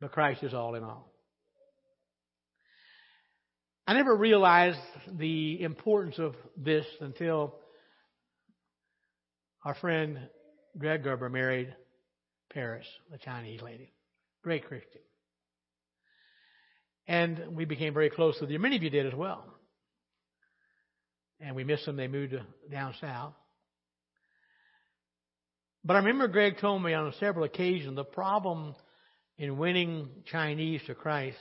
but 0.00 0.12
Christ 0.12 0.42
is 0.42 0.52
all 0.52 0.74
in 0.74 0.84
all. 0.84 1.10
I 3.86 3.94
never 3.94 4.16
realized 4.16 4.80
the 5.10 5.62
importance 5.62 6.18
of 6.18 6.34
this 6.56 6.84
until 7.00 7.54
our 9.64 9.74
friend 9.76 10.18
Greg 10.76 11.04
Gerber 11.04 11.28
married 11.28 11.74
Paris, 12.52 12.86
the 13.10 13.18
Chinese 13.18 13.62
lady. 13.62 13.92
Great 14.42 14.66
Christian. 14.66 15.00
And 17.08 17.56
we 17.56 17.64
became 17.64 17.94
very 17.94 18.10
close 18.10 18.36
with 18.40 18.50
them. 18.50 18.62
Many 18.62 18.76
of 18.76 18.82
you 18.82 18.90
did 18.90 19.06
as 19.06 19.14
well. 19.14 19.44
And 21.40 21.54
we 21.54 21.64
missed 21.64 21.86
them. 21.86 21.96
They 21.96 22.08
moved 22.08 22.34
down 22.70 22.94
south. 23.00 23.34
But 25.84 25.94
I 25.94 25.98
remember 26.00 26.26
Greg 26.26 26.58
told 26.60 26.82
me 26.82 26.94
on 26.94 27.12
several 27.20 27.44
occasions 27.44 27.94
the 27.94 28.02
problem 28.02 28.74
in 29.38 29.56
winning 29.56 30.08
Chinese 30.24 30.80
to 30.86 30.94
Christ, 30.94 31.38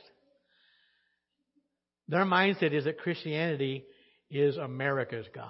their 2.07 2.25
mindset 2.25 2.73
is 2.73 2.83
that 2.83 2.99
Christianity 2.99 3.85
is 4.29 4.57
America's 4.57 5.25
God. 5.33 5.49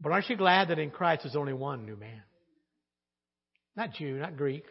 But 0.00 0.12
aren't 0.12 0.28
you 0.28 0.36
glad 0.36 0.68
that 0.68 0.78
in 0.78 0.90
Christ 0.90 1.22
there's 1.22 1.36
only 1.36 1.52
one 1.52 1.86
new 1.86 1.96
man? 1.96 2.22
Not 3.76 3.94
Jew, 3.94 4.18
not 4.18 4.36
Greek, 4.36 4.64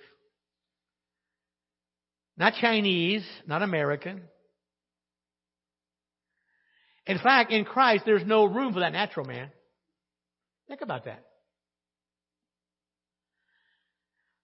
not 2.37 2.53
Chinese, 2.59 3.25
not 3.47 3.61
American. 3.61 4.21
In 7.05 7.19
fact, 7.19 7.51
in 7.51 7.65
Christ, 7.65 8.03
there's 8.05 8.25
no 8.25 8.45
room 8.45 8.73
for 8.73 8.79
that 8.79 8.93
natural 8.93 9.25
man. 9.25 9.51
Think 10.67 10.81
about 10.81 11.05
that. 11.05 11.23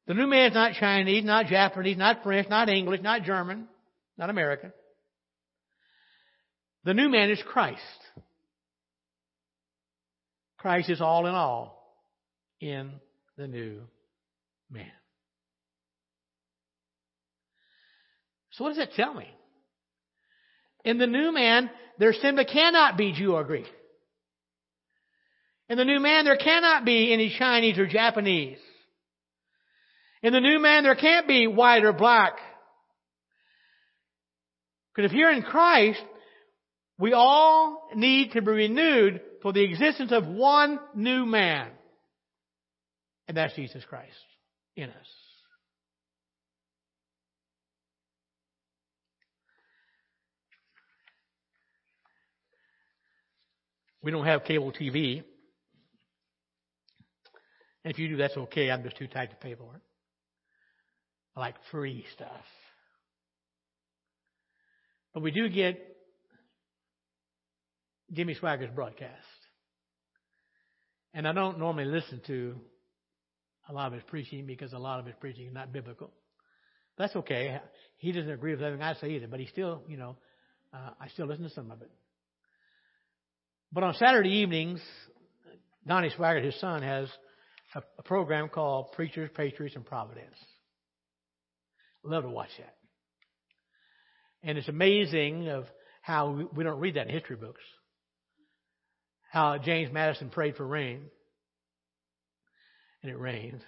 The 0.07 0.13
new 0.13 0.27
man's 0.27 0.55
not 0.55 0.73
Chinese, 0.73 1.23
not 1.23 1.45
Japanese, 1.45 1.97
not 1.97 2.23
French, 2.23 2.49
not 2.49 2.67
English, 2.67 3.01
not 3.01 3.23
German, 3.23 3.67
not 4.17 4.29
American. 4.29 4.73
The 6.83 6.93
new 6.93 7.09
man 7.09 7.29
is 7.29 7.41
Christ. 7.45 7.79
Christ 10.57 10.89
is 10.89 10.99
all 10.99 11.25
in 11.27 11.35
all 11.35 11.95
in 12.59 12.91
the 13.37 13.47
new 13.47 13.81
man. 14.69 14.91
So 18.60 18.66
what 18.66 18.72
does 18.72 18.78
that 18.80 18.91
tell 18.91 19.14
me? 19.14 19.26
In 20.84 20.97
the 20.97 21.07
new 21.07 21.34
man, 21.34 21.70
there 21.97 22.12
simply 22.12 22.43
cannot 22.43 22.97
be 22.97 23.14
Jew 23.14 23.32
or 23.32 23.45
Greek. 23.45 23.68
In 25.70 25.78
the 25.78 25.86
new 25.86 26.01
man, 26.01 26.26
there 26.26 26.36
cannot 26.36 26.84
be 26.84 27.14
any 27.14 27.34
Chinese 27.39 27.80
or 27.80 27.88
Japanese. 27.88 28.57
In 30.22 30.34
the 30.34 30.41
new 30.41 30.60
man, 30.60 30.84
there 30.84 30.95
can't 30.95 31.26
be 31.26 31.47
white 31.47 31.86
or 31.86 31.93
black. 31.93 32.34
Because 34.93 35.10
if 35.10 35.18
you're 35.18 35.32
in 35.32 35.43
Christ, 35.43 36.03
we 36.97 37.14
all 37.14 37.88
need 37.95 38.34
to 38.34 38.41
be 38.41 38.51
renewed 38.51 39.22
for 39.41 39.53
the 39.53 39.64
existence 39.64 40.12
of 40.12 40.28
one 40.28 40.80
new 40.93 41.26
man. 41.26 41.70
And 43.30 43.38
that's 43.38 43.55
Jesus 43.55 43.86
Christ 43.86 44.18
in 44.76 44.89
us. 44.89 45.18
We 54.02 54.12
don't 54.12 54.26
have 54.26 54.43
cable 54.43 54.72
TV. 54.72 55.24
And 57.84 57.91
if 57.91 58.00
you 58.00 58.10
do, 58.10 58.18
that's 58.18 58.38
okay. 58.38 58.72
I'm 58.72 58.84
just 58.84 58.97
too 58.97 59.08
tight 59.08 59.32
to 59.32 59.36
pay 59.38 59.56
for 59.56 59.76
it 59.76 59.82
I 61.36 61.39
like 61.39 61.56
free 61.72 62.06
stuff. 62.14 62.45
But 65.14 65.24
we 65.24 65.32
do 65.32 65.50
get 65.50 65.80
Jimmy 68.12 68.36
Swaggart's 68.36 68.74
broadcast. 68.74 69.14
And 71.14 71.28
I 71.28 71.34
don't 71.34 71.60
normally 71.60 71.86
listen 71.86 72.22
to 72.28 72.56
a 73.68 73.74
lot 73.74 73.88
of 73.88 73.93
his 73.93 74.04
preaching 74.04 74.45
because 74.45 74.74
a 74.74 74.78
lot 74.78 75.00
of 75.00 75.06
his 75.06 75.16
preaching 75.20 75.47
is 75.47 75.54
not 75.54 75.72
biblical. 75.72 76.12
That's 76.97 77.16
okay. 77.16 77.60
He 77.97 78.12
doesn't 78.12 78.30
agree 78.30 78.52
with 78.52 78.62
everything 78.62 78.84
I 78.86 78.93
say 78.95 79.12
either, 79.12 79.28
but 79.28 79.39
he 79.39 79.47
still, 79.47 79.84
you 79.88 79.97
know, 79.97 80.18
uh, 80.74 80.91
I 81.00 81.08
still 81.08 81.26
listen 81.26 81.45
to 81.45 81.50
some 81.50 81.72
of 81.72 81.82
it. 81.82 81.89
But 83.72 83.84
on 83.84 83.93
Saturday 83.95 84.38
evenings, 84.39 84.82
Donnie 85.86 86.11
Swaggart, 86.17 86.43
his 86.43 86.59
son, 86.59 86.82
has 86.82 87.07
a, 87.76 87.82
a 87.99 88.03
program 88.03 88.49
called 88.49 88.93
Preachers, 88.93 89.30
Patriots, 89.36 89.76
and 89.76 89.86
Providence. 89.86 90.36
Love 92.03 92.24
to 92.24 92.30
watch 92.30 92.49
that. 92.57 92.76
And 94.41 94.57
it's 94.57 94.70
amazing 94.70 95.49
of 95.49 95.65
how 96.01 96.47
we 96.55 96.63
don't 96.63 96.80
read 96.80 96.95
that 96.95 97.07
in 97.07 97.13
history 97.13 97.36
books. 97.36 97.61
How 99.32 99.57
James 99.59 99.93
Madison 99.93 100.30
prayed 100.30 100.55
for 100.55 100.65
rain, 100.65 101.01
and 103.03 103.11
it 103.11 103.20
rained. 103.20 103.61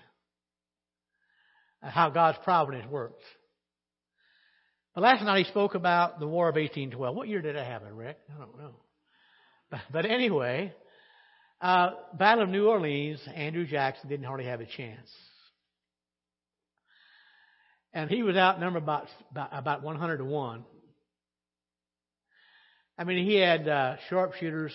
How 1.84 2.10
God's 2.10 2.40
providence 2.44 2.90
works. 2.90 3.24
But 4.96 5.02
last 5.02 5.24
night 5.24 5.46
he 5.46 5.52
spoke 5.52 5.76
about 5.76 6.20
the 6.20 6.28
War 6.28 6.50
of 6.50 6.56
1812. 6.56 7.16
What 7.16 7.28
year 7.28 7.42
did 7.42 7.56
it 7.56 7.66
happen, 7.66 7.96
Rick? 7.96 8.18
I 8.34 8.40
don't 8.40 8.58
know. 8.58 8.76
But, 9.92 10.06
anyway, 10.06 10.74
uh, 11.62 11.92
Battle 12.14 12.44
of 12.44 12.50
New 12.50 12.68
Orleans, 12.68 13.20
Andrew 13.34 13.66
Jackson 13.66 14.10
didn't 14.10 14.26
hardly 14.26 14.46
have 14.46 14.62
a 14.62 14.66
chance 14.66 15.10
and 17.94 18.10
he 18.10 18.24
was 18.24 18.36
outnumbered 18.36 18.84
about 18.84 19.08
about, 19.32 19.50
about 19.52 19.84
100 19.84 20.18
to 20.18 20.26
one. 20.26 20.64
I 22.98 23.04
mean, 23.04 23.26
he 23.26 23.36
had 23.36 23.68
uh, 23.68 23.96
sharpshooters 24.10 24.74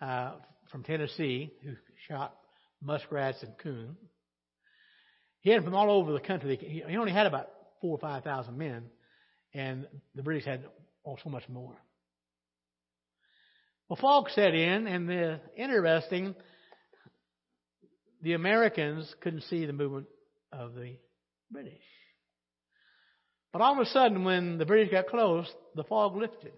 uh, 0.00 0.32
from 0.70 0.82
Tennessee 0.84 1.52
who 1.64 1.74
shot 2.08 2.34
muskrats 2.82 3.42
and 3.42 3.56
coon. 3.58 3.96
He 5.40 5.50
had 5.50 5.58
them 5.58 5.64
from 5.64 5.74
all 5.74 5.90
over 5.90 6.12
the 6.12 6.20
country. 6.20 6.56
He 6.56 6.96
only 6.96 7.12
had 7.12 7.26
about 7.26 7.48
four 7.80 7.96
or 7.96 7.98
five 7.98 8.24
thousand 8.24 8.56
men, 8.56 8.84
and 9.52 9.86
the 10.14 10.22
British 10.22 10.44
had 10.44 10.64
oh 11.06 11.16
so 11.22 11.30
much 11.30 11.48
more. 11.48 11.76
Well, 13.94 14.22
fog 14.22 14.30
set 14.30 14.54
in, 14.54 14.88
and 14.88 15.08
the 15.08 15.38
interesting, 15.56 16.34
the 18.22 18.32
Americans 18.32 19.14
couldn't 19.20 19.42
see 19.42 19.66
the 19.66 19.72
movement 19.72 20.06
of 20.52 20.74
the 20.74 20.96
British. 21.48 21.78
But 23.52 23.62
all 23.62 23.74
of 23.74 23.86
a 23.86 23.90
sudden, 23.90 24.24
when 24.24 24.58
the 24.58 24.66
British 24.66 24.90
got 24.90 25.06
close, 25.06 25.46
the 25.76 25.84
fog 25.84 26.16
lifted. 26.16 26.54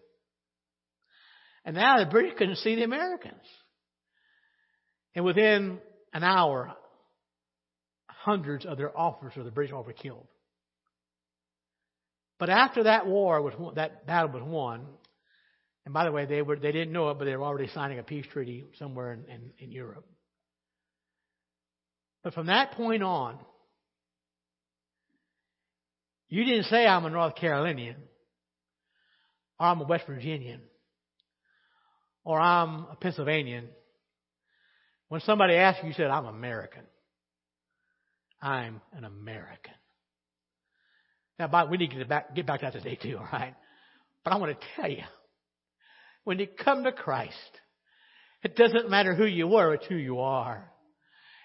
And 1.67 1.77
now 1.77 1.99
the 1.99 2.11
British 2.11 2.39
couldn't 2.39 2.57
see 2.57 2.75
the 2.75 2.85
Americans. 2.85 3.45
And 5.15 5.23
within 5.23 5.79
an 6.15 6.25
hour, 6.25 6.73
hundreds 8.07 8.65
of 8.65 8.79
their 8.79 8.99
officers 8.99 9.37
of 9.37 9.45
the 9.45 9.51
British 9.51 9.75
were 9.75 9.93
killed. 9.93 10.27
But 12.39 12.49
after 12.49 12.85
that 12.85 13.07
war 13.07 13.43
was 13.43 13.75
that 13.75 14.07
battle 14.07 14.31
was 14.31 14.43
won, 14.43 14.87
and 15.87 15.95
by 15.95 16.05
the 16.05 16.11
way, 16.11 16.27
they 16.27 16.43
were 16.43 16.57
they 16.57 16.73
didn't 16.73 16.93
know 16.93 17.11
it, 17.11 17.19
but 17.19 17.27
they 17.27 17.37
were 17.37 17.45
already 17.45 17.69
signing 17.69 18.01
a 18.01 18.03
peace 18.03 18.27
treaty 18.33 18.65
somewhere 18.77 19.13
in, 19.13 19.25
in, 19.27 19.53
in 19.59 19.73
Europe. 19.73 20.05
But 22.25 22.35
from 22.35 22.47
that 22.47 22.73
point 22.73 23.05
on, 23.05 23.39
you 26.29 26.45
didn't 26.45 26.65
say 26.65 26.85
I'm 26.85 27.05
a 27.05 27.11
North 27.11 27.37
Carolinian, 27.37 27.95
or 29.61 29.67
I'm 29.69 29.81
a 29.81 29.85
West 29.85 30.09
Virginian, 30.09 30.61
or 32.25 32.41
I'm 32.41 32.87
a 32.91 32.97
Pennsylvanian. 33.01 33.69
When 35.09 35.21
somebody 35.21 35.55
asked 35.55 35.85
you, 35.85 35.91
you 35.91 35.95
said, 35.95 36.11
I'm 36.11 36.27
American. 36.27 36.83
I'm 38.43 38.81
an 38.93 39.05
American. 39.05 39.75
Now, 41.39 41.69
we 41.71 41.77
need 41.77 41.91
to 41.91 41.97
get 41.99 42.09
back, 42.09 42.35
get 42.35 42.45
back 42.45 42.59
to 42.59 42.67
that 42.67 42.73
today 42.73 42.97
too, 42.97 43.19
all 43.19 43.29
right? 43.33 43.55
But 44.25 44.33
I 44.33 44.37
want 44.39 44.61
to 44.61 44.67
tell 44.75 44.91
you, 44.91 45.05
when 46.27 46.41
you 46.41 46.49
come 46.49 46.83
to 46.83 46.91
Christ, 46.91 47.33
it 48.43 48.57
doesn't 48.57 48.91
matter 48.91 49.15
who 49.15 49.27
you 49.27 49.47
were, 49.47 49.75
it's 49.75 49.87
who 49.87 49.95
you 49.95 50.19
are. 50.19 50.69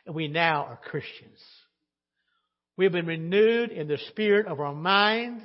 And 0.07 0.15
we 0.15 0.27
now 0.27 0.65
are 0.65 0.79
Christians. 0.89 1.37
We 2.77 2.85
have 2.85 2.91
been 2.91 3.05
renewed 3.05 3.69
in 3.69 3.87
the 3.87 3.99
spirit 4.09 4.47
of 4.47 4.59
our 4.59 4.73
mind, 4.73 5.43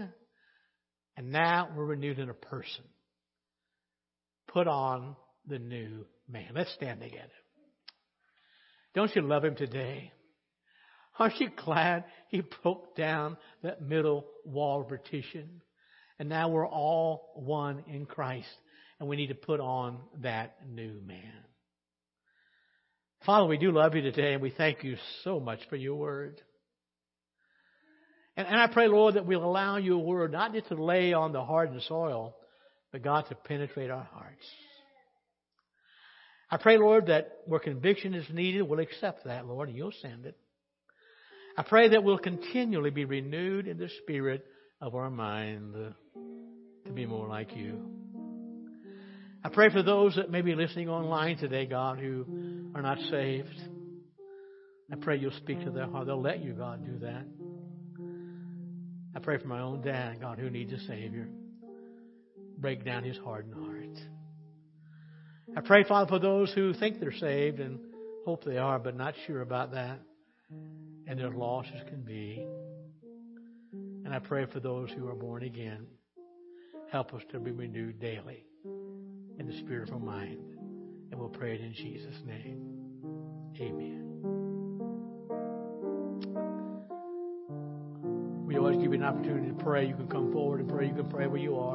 and 1.18 1.32
now 1.32 1.68
we're 1.76 1.84
renewed 1.84 2.18
in 2.18 2.30
a 2.30 2.34
person. 2.34 2.84
Put 4.48 4.68
on 4.68 5.16
the 5.46 5.58
new 5.58 6.06
man. 6.26 6.52
Let's 6.54 6.72
stand 6.72 7.00
together. 7.00 7.28
Don't 8.94 9.14
you 9.14 9.20
love 9.20 9.44
him 9.44 9.54
today? 9.54 10.12
Aren't 11.18 11.38
you 11.42 11.50
glad 11.62 12.04
he 12.30 12.42
broke 12.62 12.96
down 12.96 13.36
that 13.62 13.82
middle 13.82 14.24
wall 14.46 14.82
partition? 14.84 15.60
And 16.18 16.30
now 16.30 16.48
we're 16.48 16.66
all 16.66 17.34
one 17.34 17.84
in 17.86 18.06
Christ, 18.06 18.48
and 18.98 19.08
we 19.08 19.16
need 19.16 19.28
to 19.28 19.34
put 19.34 19.60
on 19.60 19.98
that 20.22 20.56
new 20.68 21.00
man. 21.04 21.32
Father, 23.24 23.46
we 23.46 23.58
do 23.58 23.72
love 23.72 23.94
you 23.94 24.02
today, 24.02 24.34
and 24.34 24.42
we 24.42 24.50
thank 24.50 24.84
you 24.84 24.96
so 25.24 25.40
much 25.40 25.60
for 25.68 25.76
your 25.76 25.96
word. 25.96 26.40
And, 28.36 28.46
and 28.46 28.56
I 28.56 28.68
pray, 28.68 28.88
Lord, 28.88 29.14
that 29.14 29.26
we'll 29.26 29.44
allow 29.44 29.78
your 29.78 29.98
word 29.98 30.32
not 30.32 30.52
just 30.52 30.68
to 30.68 30.74
lay 30.74 31.12
on 31.12 31.32
the 31.32 31.44
hardened 31.44 31.82
soil, 31.82 32.36
but 32.92 33.02
God 33.02 33.26
to 33.28 33.34
penetrate 33.34 33.90
our 33.90 34.08
hearts. 34.12 34.46
I 36.50 36.58
pray, 36.58 36.78
Lord, 36.78 37.06
that 37.06 37.38
where 37.46 37.58
conviction 37.58 38.14
is 38.14 38.26
needed, 38.32 38.62
we'll 38.62 38.78
accept 38.78 39.24
that, 39.24 39.46
Lord, 39.46 39.68
and 39.68 39.76
you'll 39.76 39.92
send 40.00 40.26
it. 40.26 40.36
I 41.58 41.62
pray 41.62 41.88
that 41.88 42.04
we'll 42.04 42.18
continually 42.18 42.90
be 42.90 43.04
renewed 43.04 43.66
in 43.66 43.78
the 43.78 43.88
spirit 44.02 44.44
of 44.80 44.94
our 44.94 45.10
mind 45.10 45.74
to 46.84 46.92
be 46.92 47.06
more 47.06 47.26
like 47.26 47.56
you. 47.56 48.05
I 49.46 49.48
pray 49.48 49.70
for 49.70 49.80
those 49.80 50.16
that 50.16 50.28
may 50.28 50.42
be 50.42 50.56
listening 50.56 50.88
online 50.88 51.36
today, 51.36 51.66
God, 51.66 52.00
who 52.00 52.26
are 52.74 52.82
not 52.82 52.98
saved. 52.98 53.54
I 54.90 54.96
pray 54.96 55.18
you'll 55.18 55.30
speak 55.30 55.62
to 55.64 55.70
their 55.70 55.86
heart. 55.86 56.06
They'll 56.06 56.20
let 56.20 56.42
you, 56.42 56.52
God, 56.52 56.84
do 56.84 56.98
that. 57.06 57.24
I 59.14 59.20
pray 59.20 59.38
for 59.38 59.46
my 59.46 59.60
own 59.60 59.82
dad, 59.82 60.20
God, 60.20 60.40
who 60.40 60.50
needs 60.50 60.72
a 60.72 60.80
Savior. 60.80 61.28
Break 62.58 62.84
down 62.84 63.04
his 63.04 63.16
hardened 63.18 63.54
heart. 63.54 64.00
I 65.56 65.60
pray, 65.60 65.84
Father, 65.84 66.08
for 66.08 66.18
those 66.18 66.52
who 66.52 66.74
think 66.74 66.98
they're 66.98 67.12
saved 67.12 67.60
and 67.60 67.78
hope 68.24 68.42
they 68.42 68.58
are, 68.58 68.80
but 68.80 68.96
not 68.96 69.14
sure 69.28 69.42
about 69.42 69.70
that, 69.74 70.00
and 71.06 71.20
they're 71.20 71.30
lost 71.30 71.68
as 71.72 71.88
can 71.88 72.02
be. 72.02 72.44
And 74.04 74.12
I 74.12 74.18
pray 74.18 74.46
for 74.46 74.58
those 74.58 74.90
who 74.90 75.06
are 75.06 75.14
born 75.14 75.44
again. 75.44 75.86
Help 76.90 77.14
us 77.14 77.22
to 77.30 77.38
be 77.38 77.52
renewed 77.52 78.00
daily 78.00 78.45
in 79.38 79.46
the 79.46 79.52
spirit 79.52 79.88
of 79.88 79.94
our 79.94 80.00
mind. 80.00 80.38
And 81.10 81.20
we'll 81.20 81.28
pray 81.28 81.54
it 81.54 81.60
in 81.60 81.72
Jesus' 81.72 82.22
name. 82.26 82.62
Amen. 83.60 84.02
We 88.46 88.56
always 88.58 88.76
give 88.76 88.92
you 88.92 88.94
an 88.94 89.02
opportunity 89.02 89.48
to 89.48 89.54
pray. 89.54 89.86
You 89.86 89.94
can 89.94 90.08
come 90.08 90.32
forward 90.32 90.60
and 90.60 90.68
pray. 90.68 90.86
You 90.86 90.94
can 90.94 91.08
pray 91.08 91.26
where 91.26 91.40
you 91.40 91.56
are. 91.58 91.74